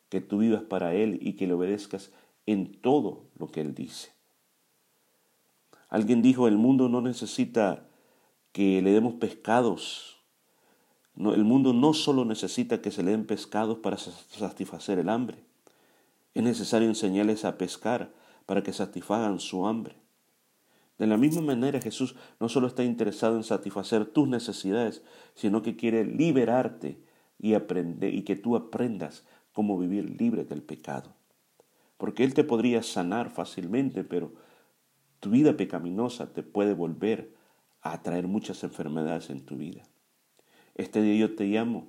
que 0.09 0.21
tú 0.21 0.39
vivas 0.39 0.63
para 0.63 0.95
Él 0.95 1.19
y 1.21 1.33
que 1.33 1.49
le 1.49 1.55
obedezcas 1.55 2.13
en 2.47 2.81
todo 2.81 3.25
lo 3.37 3.49
que 3.49 3.61
Él 3.61 3.75
dice. 3.75 4.13
Alguien 5.89 6.23
dijo, 6.23 6.47
el 6.47 6.59
mundo 6.59 6.89
no 6.89 7.01
necesita 7.01 7.89
que 8.53 8.81
le 8.83 8.93
demos 8.93 9.15
pescados. 9.15 10.23
El 11.17 11.43
mundo 11.43 11.73
no 11.73 11.93
solo 11.93 12.25
necesita 12.25 12.81
que 12.81 12.93
se 12.93 13.03
le 13.03 13.11
den 13.11 13.27
pescados 13.27 13.79
para 13.79 13.97
satisfacer 13.97 15.01
el 15.01 15.09
hambre. 15.09 15.45
Es 16.37 16.43
necesario 16.43 16.87
enseñarles 16.87 17.47
a 17.47 17.57
pescar 17.57 18.13
para 18.45 18.63
que 18.63 18.75
satisfagan 18.75 19.41
su 19.41 19.67
hambre. 19.67 19.97
De 20.99 21.07
la 21.07 21.17
misma 21.17 21.41
manera 21.41 21.81
Jesús 21.81 22.15
no 22.39 22.51
solo 22.51 22.67
está 22.67 22.85
interesado 22.85 23.37
en 23.37 23.43
satisfacer 23.43 24.05
tus 24.05 24.29
necesidades, 24.29 25.03
sino 25.35 25.63
que 25.63 25.77
quiere 25.77 26.05
liberarte 26.05 27.01
y, 27.39 27.55
y 27.55 28.23
que 28.25 28.37
tú 28.37 28.55
aprendas 28.55 29.25
cómo 29.53 29.79
vivir 29.79 30.21
libre 30.21 30.45
del 30.45 30.63
pecado. 30.63 31.15
Porque 31.97 32.23
Él 32.23 32.35
te 32.35 32.45
podría 32.45 32.83
sanar 32.83 33.31
fácilmente, 33.31 34.05
pero 34.05 34.35
tu 35.21 35.31
vida 35.31 35.57
pecaminosa 35.57 36.35
te 36.35 36.43
puede 36.43 36.75
volver 36.75 37.35
a 37.81 38.03
traer 38.03 38.29
muchas 38.29 38.63
enfermedades 38.63 39.31
en 39.31 39.47
tu 39.47 39.57
vida. 39.57 39.85
Este 40.75 41.01
día 41.01 41.17
yo 41.17 41.35
te 41.35 41.47
llamo 41.47 41.89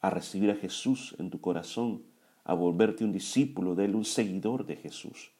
a 0.00 0.08
recibir 0.08 0.50
a 0.50 0.56
Jesús 0.56 1.14
en 1.18 1.28
tu 1.28 1.42
corazón, 1.42 2.15
a 2.46 2.54
volverte 2.54 3.04
un 3.04 3.12
discípulo 3.12 3.74
de 3.74 3.86
Él, 3.86 3.96
un 3.96 4.04
seguidor 4.04 4.66
de 4.66 4.76
Jesús. 4.76 5.32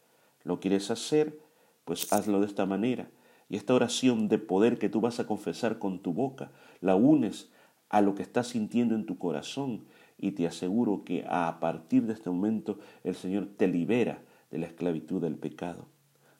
¿Lo 0.42 0.60
quieres 0.60 0.90
hacer? 0.90 1.40
Pues 1.84 2.12
hazlo 2.12 2.40
de 2.40 2.46
esta 2.46 2.66
manera. 2.66 3.08
Y 3.48 3.56
esta 3.56 3.74
oración 3.74 4.28
de 4.28 4.38
poder 4.38 4.78
que 4.78 4.88
tú 4.88 5.00
vas 5.00 5.20
a 5.20 5.26
confesar 5.26 5.78
con 5.78 6.00
tu 6.00 6.12
boca, 6.12 6.50
la 6.80 6.96
unes 6.96 7.50
a 7.88 8.00
lo 8.00 8.14
que 8.16 8.22
estás 8.22 8.48
sintiendo 8.48 8.96
en 8.96 9.06
tu 9.06 9.18
corazón 9.18 9.84
y 10.18 10.32
te 10.32 10.46
aseguro 10.46 11.04
que 11.04 11.24
a 11.28 11.58
partir 11.60 12.04
de 12.06 12.14
este 12.14 12.28
momento 12.28 12.78
el 13.04 13.14
Señor 13.14 13.48
te 13.56 13.68
libera 13.68 14.22
de 14.50 14.58
la 14.58 14.66
esclavitud 14.66 15.22
del 15.22 15.36
pecado. 15.36 15.86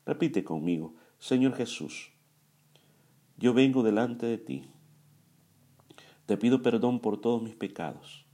Repite 0.05 0.42
conmigo, 0.42 0.94
Señor 1.18 1.55
Jesús, 1.55 2.12
yo 3.37 3.55
vengo 3.55 3.83
delante 3.83 4.26
de 4.26 4.38
ti. 4.38 4.64
Te 6.26 6.37
pido 6.37 6.62
perdón 6.62 7.00
por 7.00 7.20
todos 7.20 7.42
mis 7.42 7.55
pecados. 7.55 8.25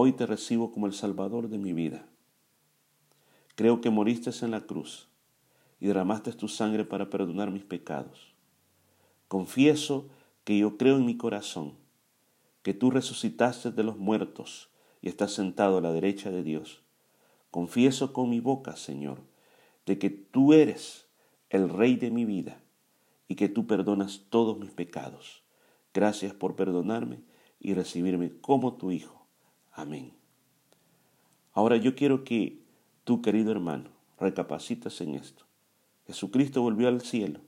Hoy 0.00 0.12
te 0.12 0.26
recibo 0.26 0.70
como 0.70 0.86
el 0.86 0.92
Salvador 0.92 1.48
de 1.48 1.58
mi 1.58 1.72
vida. 1.72 2.06
Creo 3.56 3.80
que 3.80 3.90
moriste 3.90 4.30
en 4.42 4.52
la 4.52 4.60
cruz 4.60 5.08
y 5.80 5.88
derramaste 5.88 6.32
tu 6.34 6.46
sangre 6.46 6.84
para 6.84 7.10
perdonar 7.10 7.50
mis 7.50 7.64
pecados. 7.64 8.32
Confieso 9.26 10.08
que 10.44 10.56
yo 10.56 10.76
creo 10.76 10.98
en 10.98 11.04
mi 11.04 11.16
corazón 11.16 11.72
que 12.62 12.74
tú 12.74 12.92
resucitaste 12.92 13.72
de 13.72 13.82
los 13.82 13.98
muertos 13.98 14.70
y 15.02 15.08
estás 15.08 15.32
sentado 15.32 15.78
a 15.78 15.80
la 15.80 15.90
derecha 15.90 16.30
de 16.30 16.44
Dios. 16.44 16.80
Confieso 17.50 18.12
con 18.12 18.30
mi 18.30 18.38
boca, 18.38 18.76
Señor, 18.76 19.18
de 19.84 19.98
que 19.98 20.10
tú 20.10 20.52
eres 20.52 21.08
el 21.50 21.68
Rey 21.68 21.96
de 21.96 22.12
mi 22.12 22.24
vida 22.24 22.60
y 23.26 23.34
que 23.34 23.48
tú 23.48 23.66
perdonas 23.66 24.26
todos 24.30 24.60
mis 24.60 24.70
pecados. 24.70 25.42
Gracias 25.92 26.34
por 26.34 26.54
perdonarme 26.54 27.18
y 27.58 27.74
recibirme 27.74 28.38
como 28.40 28.74
tu 28.74 28.92
Hijo. 28.92 29.17
Amén. 29.78 30.10
Ahora 31.52 31.76
yo 31.76 31.94
quiero 31.94 32.24
que 32.24 32.58
tú, 33.04 33.22
querido 33.22 33.52
hermano, 33.52 33.90
recapacites 34.18 35.00
en 35.00 35.14
esto. 35.14 35.44
Jesucristo 36.08 36.62
volvió 36.62 36.88
al 36.88 37.00
cielo 37.00 37.38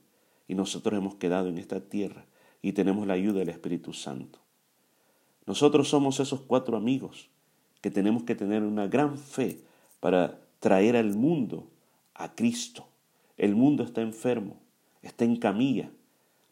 y 0.47 0.55
nosotros 0.55 0.97
hemos 0.97 1.15
quedado 1.15 1.49
en 1.49 1.57
esta 1.57 1.81
tierra 1.81 2.23
y 2.61 2.71
tenemos 2.71 3.05
la 3.05 3.15
ayuda 3.15 3.39
del 3.39 3.49
Espíritu 3.49 3.91
Santo. 3.91 4.39
Nosotros 5.45 5.89
somos 5.89 6.21
esos 6.21 6.39
cuatro 6.39 6.77
amigos 6.77 7.27
que 7.81 7.91
tenemos 7.91 8.23
que 8.23 8.35
tener 8.35 8.63
una 8.63 8.87
gran 8.87 9.17
fe 9.17 9.59
para 9.99 10.39
traer 10.61 10.95
al 10.95 11.13
mundo 11.17 11.67
a 12.13 12.33
Cristo. 12.33 12.87
El 13.35 13.55
mundo 13.55 13.83
está 13.83 13.99
enfermo, 13.99 14.55
está 15.01 15.25
en 15.25 15.35
camilla, 15.35 15.91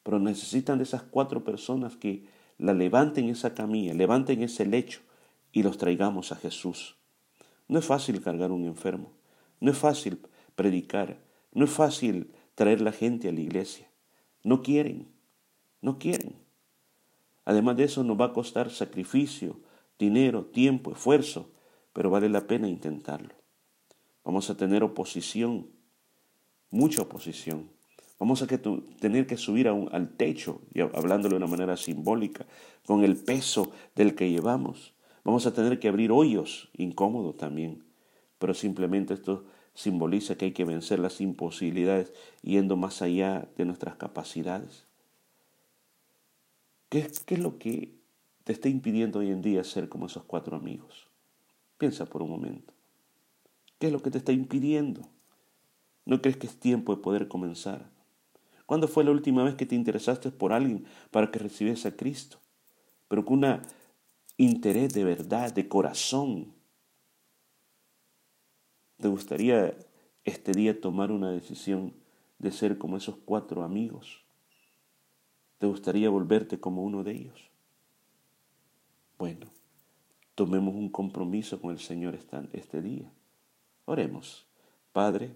pero 0.04 0.20
necesitan 0.20 0.80
de 0.80 0.84
esas 0.84 1.04
cuatro 1.04 1.46
personas 1.46 1.96
que 1.96 2.26
la 2.58 2.74
levanten 2.74 3.30
esa 3.30 3.54
camilla, 3.54 3.94
levanten 3.94 4.44
ese 4.44 4.66
lecho 4.66 5.00
y 5.52 5.64
los 5.64 5.78
traigamos 5.78 6.32
a 6.32 6.36
Jesús. 6.36 6.98
No 7.68 7.80
es 7.80 7.86
fácil 7.86 8.22
cargar 8.22 8.52
un 8.52 8.66
enfermo, 8.66 9.12
no 9.60 9.72
es 9.72 9.78
fácil 9.78 10.20
predicar, 10.56 11.20
no 11.54 11.66
es 11.66 11.72
fácil 11.72 12.32
traer 12.56 12.82
la 12.82 12.92
gente 12.92 13.30
a 13.30 13.32
la 13.32 13.42
iglesia. 13.42 13.90
No 14.44 14.62
quieren, 14.62 15.08
no 15.82 16.00
quieren. 16.00 16.36
Además 17.46 17.78
de 17.78 17.86
eso 17.86 18.04
nos 18.04 18.20
va 18.20 18.26
a 18.26 18.34
costar 18.34 18.70
sacrificio, 18.70 19.60
dinero, 19.98 20.46
tiempo, 20.46 20.92
esfuerzo, 20.92 21.52
pero 21.94 22.10
vale 22.10 22.30
la 22.30 22.48
pena 22.48 22.68
intentarlo. 22.68 23.34
Vamos 24.24 24.50
a 24.50 24.58
tener 24.58 24.84
oposición, 24.84 25.68
mucha 26.70 27.02
oposición. 27.02 27.70
Vamos 28.20 28.42
a 28.42 28.48
tener 28.48 29.26
que 29.26 29.38
subir 29.38 29.68
al 29.70 30.10
techo, 30.18 30.62
y 30.74 30.82
hablándolo 30.82 31.38
de 31.38 31.44
una 31.44 31.48
manera 31.48 31.78
simbólica, 31.78 32.46
con 32.86 33.04
el 33.04 33.16
peso 33.16 33.72
del 33.96 34.14
que 34.14 34.30
llevamos. 34.30 34.94
Vamos 35.24 35.46
a 35.46 35.54
tener 35.54 35.80
que 35.80 35.88
abrir 35.88 36.12
hoyos, 36.12 36.70
incómodos 36.78 37.38
también, 37.38 37.84
pero 38.38 38.54
simplemente 38.54 39.14
esto 39.14 39.46
simboliza 39.74 40.36
que 40.36 40.46
hay 40.46 40.52
que 40.52 40.66
vencer 40.66 41.00
las 41.00 41.22
imposibilidades 41.22 42.14
yendo 42.42 42.76
más 42.76 43.02
allá 43.02 43.48
de 43.58 43.66
nuestras 43.66 43.96
capacidades. 43.96 44.86
¿Qué, 46.90 47.10
¿Qué, 47.26 47.36
es 47.36 47.40
lo 47.40 47.60
que 47.60 47.96
te 48.44 48.54
está 48.54 48.68
impidiendo 48.68 49.20
hoy 49.20 49.30
en 49.30 49.42
día 49.42 49.64
ser 49.64 49.90
como 49.90 50.08
esos 50.08 50.24
cuatro 50.24 50.58
amigos? 50.58 51.08
Piensa 51.78 52.06
por 52.06 52.24
un 52.24 52.32
momento. 52.32 52.74
¿Qué 53.78 53.88
es 53.88 53.94
lo 53.94 54.02
que 54.02 54.12
te 54.12 54.18
está 54.18 54.32
impidiendo? 54.32 55.08
¿No 56.06 56.22
crees 56.22 56.38
que 56.38 56.48
es 56.48 56.60
tiempo 56.60 56.96
de 56.96 57.02
poder 57.02 57.28
comenzar? 57.28 57.90
¿Cuándo 58.66 58.88
fue 58.88 59.04
la 59.04 59.12
última 59.12 59.44
vez 59.44 59.56
que 59.56 59.66
te 59.66 59.76
interesaste 59.76 60.32
por 60.32 60.54
alguien 60.54 60.86
para 61.12 61.32
que 61.32 61.40
recibiese 61.40 61.88
a 61.88 61.96
Cristo? 61.96 62.38
Pero 63.08 63.26
con 63.26 63.44
un 63.44 63.62
interés 64.40 64.94
de 64.96 65.04
verdad, 65.04 65.54
de 65.54 65.68
corazón, 65.68 66.54
¿Te 69.00 69.08
gustaría 69.08 69.78
este 70.26 70.52
día 70.52 70.82
tomar 70.82 71.14
una 71.14 71.32
decisión 71.32 71.94
de 72.38 72.52
ser 72.52 72.78
como 72.78 72.98
esos 72.98 73.16
cuatro 73.24 73.64
amigos? 73.64 74.26
¿Te 75.58 75.68
gustaría 75.68 76.10
volverte 76.10 76.60
como 76.60 76.84
uno 76.84 77.06
de 77.06 77.14
ellos? 77.14 77.40
Bueno, 79.18 79.48
tomemos 80.36 80.76
un 80.76 80.90
compromiso 80.90 81.62
con 81.62 81.72
el 81.72 81.80
Señor 81.80 82.20
este 82.52 82.82
día. 82.82 83.10
Oremos. 83.86 84.46
Padre, 84.92 85.32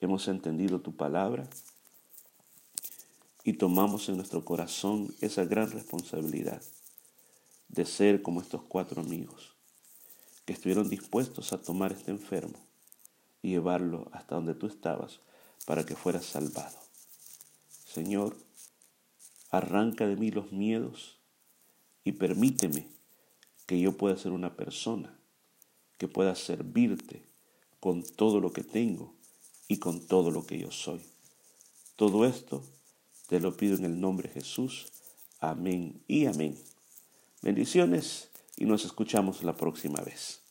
hemos 0.00 0.28
entendido 0.28 0.80
tu 0.80 0.94
palabra 0.94 1.48
y 3.42 3.54
tomamos 3.54 4.08
en 4.08 4.16
nuestro 4.16 4.44
corazón 4.44 5.12
esa 5.20 5.44
gran 5.44 5.72
responsabilidad 5.72 6.62
de 7.68 7.84
ser 7.84 8.22
como 8.22 8.40
estos 8.40 8.62
cuatro 8.62 9.00
amigos 9.00 9.54
que 10.44 10.52
estuvieron 10.52 10.88
dispuestos 10.88 11.52
a 11.52 11.60
tomar 11.60 11.92
este 11.92 12.10
enfermo 12.10 12.58
y 13.42 13.50
llevarlo 13.50 14.08
hasta 14.12 14.34
donde 14.34 14.54
tú 14.54 14.66
estabas 14.66 15.20
para 15.66 15.84
que 15.84 15.94
fueras 15.94 16.24
salvado. 16.24 16.78
Señor, 17.84 18.36
arranca 19.50 20.06
de 20.06 20.16
mí 20.16 20.30
los 20.30 20.52
miedos 20.52 21.18
y 22.04 22.12
permíteme 22.12 22.88
que 23.66 23.78
yo 23.78 23.96
pueda 23.96 24.16
ser 24.16 24.32
una 24.32 24.56
persona 24.56 25.18
que 25.98 26.08
pueda 26.08 26.34
servirte 26.34 27.22
con 27.80 28.02
todo 28.02 28.40
lo 28.40 28.52
que 28.52 28.64
tengo 28.64 29.14
y 29.68 29.76
con 29.76 30.06
todo 30.06 30.30
lo 30.30 30.46
que 30.46 30.58
yo 30.58 30.70
soy. 30.70 31.02
Todo 31.96 32.24
esto 32.24 32.62
te 33.26 33.40
lo 33.40 33.56
pido 33.56 33.76
en 33.76 33.84
el 33.84 34.00
nombre 34.00 34.28
de 34.28 34.34
Jesús. 34.34 34.86
Amén 35.40 36.02
y 36.08 36.26
amén. 36.26 36.56
Bendiciones 37.42 38.30
y 38.56 38.64
nos 38.64 38.84
escuchamos 38.84 39.44
la 39.44 39.56
próxima 39.56 40.00
vez. 40.00 40.47